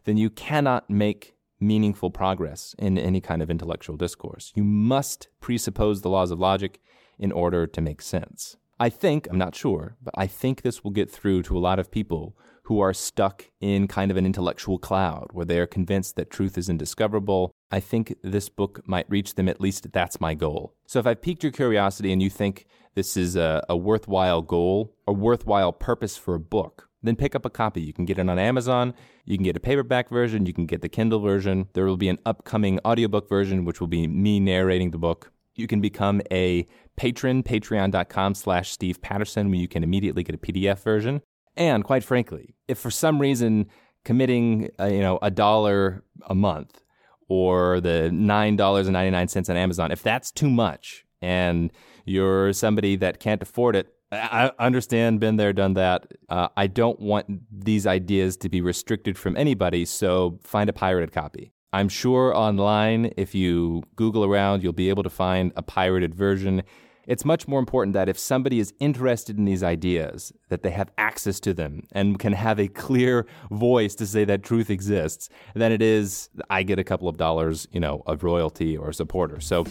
then 0.04 0.16
you 0.16 0.30
cannot 0.30 0.88
make 0.88 1.34
meaningful 1.60 2.10
progress 2.10 2.74
in 2.78 2.96
any 2.96 3.20
kind 3.20 3.42
of 3.42 3.50
intellectual 3.50 3.96
discourse. 3.96 4.52
You 4.54 4.64
must 4.64 5.28
presuppose 5.40 6.00
the 6.00 6.08
laws 6.08 6.30
of 6.30 6.38
logic 6.38 6.80
in 7.18 7.30
order 7.30 7.66
to 7.66 7.80
make 7.82 8.00
sense. 8.00 8.56
I 8.78 8.88
think, 8.88 9.28
I'm 9.30 9.36
not 9.36 9.54
sure, 9.54 9.96
but 10.02 10.14
I 10.16 10.26
think 10.26 10.62
this 10.62 10.82
will 10.82 10.90
get 10.90 11.10
through 11.10 11.42
to 11.42 11.58
a 11.58 11.60
lot 11.60 11.78
of 11.78 11.90
people 11.90 12.34
who 12.64 12.80
are 12.80 12.94
stuck 12.94 13.50
in 13.60 13.88
kind 13.88 14.10
of 14.10 14.16
an 14.16 14.24
intellectual 14.24 14.78
cloud 14.78 15.26
where 15.32 15.44
they 15.44 15.58
are 15.58 15.66
convinced 15.66 16.16
that 16.16 16.30
truth 16.30 16.56
is 16.56 16.70
indiscoverable. 16.70 17.50
I 17.70 17.80
think 17.80 18.14
this 18.22 18.48
book 18.48 18.80
might 18.86 19.10
reach 19.10 19.34
them, 19.34 19.48
at 19.48 19.60
least 19.60 19.92
that's 19.92 20.20
my 20.20 20.34
goal. 20.34 20.74
So 20.86 20.98
if 20.98 21.06
I've 21.06 21.20
piqued 21.20 21.42
your 21.42 21.52
curiosity 21.52 22.10
and 22.12 22.22
you 22.22 22.30
think 22.30 22.66
this 22.94 23.16
is 23.16 23.36
a, 23.36 23.64
a 23.68 23.76
worthwhile 23.76 24.42
goal, 24.42 24.96
a 25.06 25.12
worthwhile 25.12 25.72
purpose 25.72 26.16
for 26.16 26.34
a 26.34 26.40
book, 26.40 26.88
then 27.02 27.16
pick 27.16 27.34
up 27.34 27.46
a 27.46 27.50
copy. 27.50 27.80
You 27.80 27.92
can 27.92 28.04
get 28.04 28.18
it 28.18 28.28
on 28.28 28.38
Amazon. 28.38 28.94
You 29.24 29.36
can 29.36 29.44
get 29.44 29.56
a 29.56 29.60
paperback 29.60 30.08
version. 30.10 30.46
You 30.46 30.52
can 30.52 30.66
get 30.66 30.82
the 30.82 30.88
Kindle 30.88 31.20
version. 31.20 31.68
There 31.72 31.86
will 31.86 31.96
be 31.96 32.08
an 32.08 32.18
upcoming 32.26 32.78
audiobook 32.84 33.28
version, 33.28 33.64
which 33.64 33.80
will 33.80 33.86
be 33.86 34.06
me 34.06 34.40
narrating 34.40 34.90
the 34.90 34.98
book. 34.98 35.32
You 35.54 35.66
can 35.66 35.80
become 35.80 36.20
a 36.30 36.66
patron, 36.96 37.42
patreon.com 37.42 38.34
slash 38.34 38.70
Steve 38.70 39.00
Patterson, 39.00 39.50
where 39.50 39.58
you 39.58 39.68
can 39.68 39.82
immediately 39.82 40.22
get 40.22 40.34
a 40.34 40.38
PDF 40.38 40.82
version. 40.82 41.22
And 41.56 41.84
quite 41.84 42.04
frankly, 42.04 42.54
if 42.68 42.78
for 42.78 42.90
some 42.90 43.20
reason 43.20 43.66
committing, 44.04 44.70
uh, 44.78 44.86
you 44.86 45.00
know, 45.00 45.18
a 45.22 45.30
dollar 45.30 46.04
a 46.26 46.34
month 46.34 46.82
or 47.28 47.80
the 47.80 48.10
$9.99 48.12 49.50
on 49.50 49.56
Amazon, 49.56 49.90
if 49.90 50.02
that's 50.02 50.30
too 50.30 50.50
much 50.50 51.04
and 51.22 51.72
you're 52.04 52.52
somebody 52.52 52.96
that 52.96 53.20
can't 53.20 53.42
afford 53.42 53.76
it, 53.76 53.94
I 54.12 54.50
understand, 54.58 55.20
been 55.20 55.36
there, 55.36 55.52
done 55.52 55.74
that. 55.74 56.12
Uh, 56.28 56.48
I 56.56 56.66
don't 56.66 56.98
want 56.98 57.26
these 57.52 57.86
ideas 57.86 58.36
to 58.38 58.48
be 58.48 58.60
restricted 58.60 59.16
from 59.16 59.36
anybody, 59.36 59.84
so 59.84 60.40
find 60.42 60.68
a 60.68 60.72
pirated 60.72 61.12
copy. 61.12 61.52
I'm 61.72 61.88
sure 61.88 62.34
online, 62.36 63.12
if 63.16 63.34
you 63.36 63.84
Google 63.94 64.24
around, 64.24 64.64
you'll 64.64 64.72
be 64.72 64.88
able 64.88 65.04
to 65.04 65.10
find 65.10 65.52
a 65.54 65.62
pirated 65.62 66.14
version. 66.14 66.64
It's 67.06 67.24
much 67.24 67.48
more 67.48 67.58
important 67.58 67.94
that 67.94 68.08
if 68.08 68.18
somebody 68.18 68.60
is 68.60 68.72
interested 68.78 69.38
in 69.38 69.44
these 69.44 69.62
ideas, 69.62 70.32
that 70.48 70.62
they 70.62 70.70
have 70.70 70.90
access 70.98 71.40
to 71.40 71.54
them 71.54 71.86
and 71.92 72.18
can 72.18 72.32
have 72.32 72.60
a 72.60 72.68
clear 72.68 73.26
voice 73.50 73.94
to 73.96 74.06
say 74.06 74.24
that 74.24 74.42
truth 74.42 74.70
exists, 74.70 75.28
than 75.54 75.72
it 75.72 75.82
is 75.82 76.28
I 76.48 76.62
get 76.62 76.78
a 76.78 76.84
couple 76.84 77.08
of 77.08 77.16
dollars, 77.16 77.66
you 77.72 77.80
know, 77.80 78.02
of 78.06 78.22
royalty 78.22 78.76
or 78.76 78.92
supporter. 78.92 79.40
So, 79.40 79.64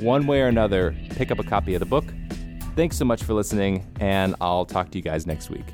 one 0.00 0.26
way 0.26 0.40
or 0.40 0.48
another, 0.48 0.96
pick 1.10 1.30
up 1.30 1.38
a 1.38 1.44
copy 1.44 1.74
of 1.74 1.80
the 1.80 1.86
book 1.86 2.06
Thanks 2.76 2.96
so 2.96 3.04
much 3.04 3.24
for 3.24 3.34
listening, 3.34 3.84
and 3.98 4.36
I'll 4.40 4.64
talk 4.64 4.90
to 4.92 4.98
you 4.98 5.02
guys 5.02 5.26
next 5.26 5.50
week. 5.50 5.66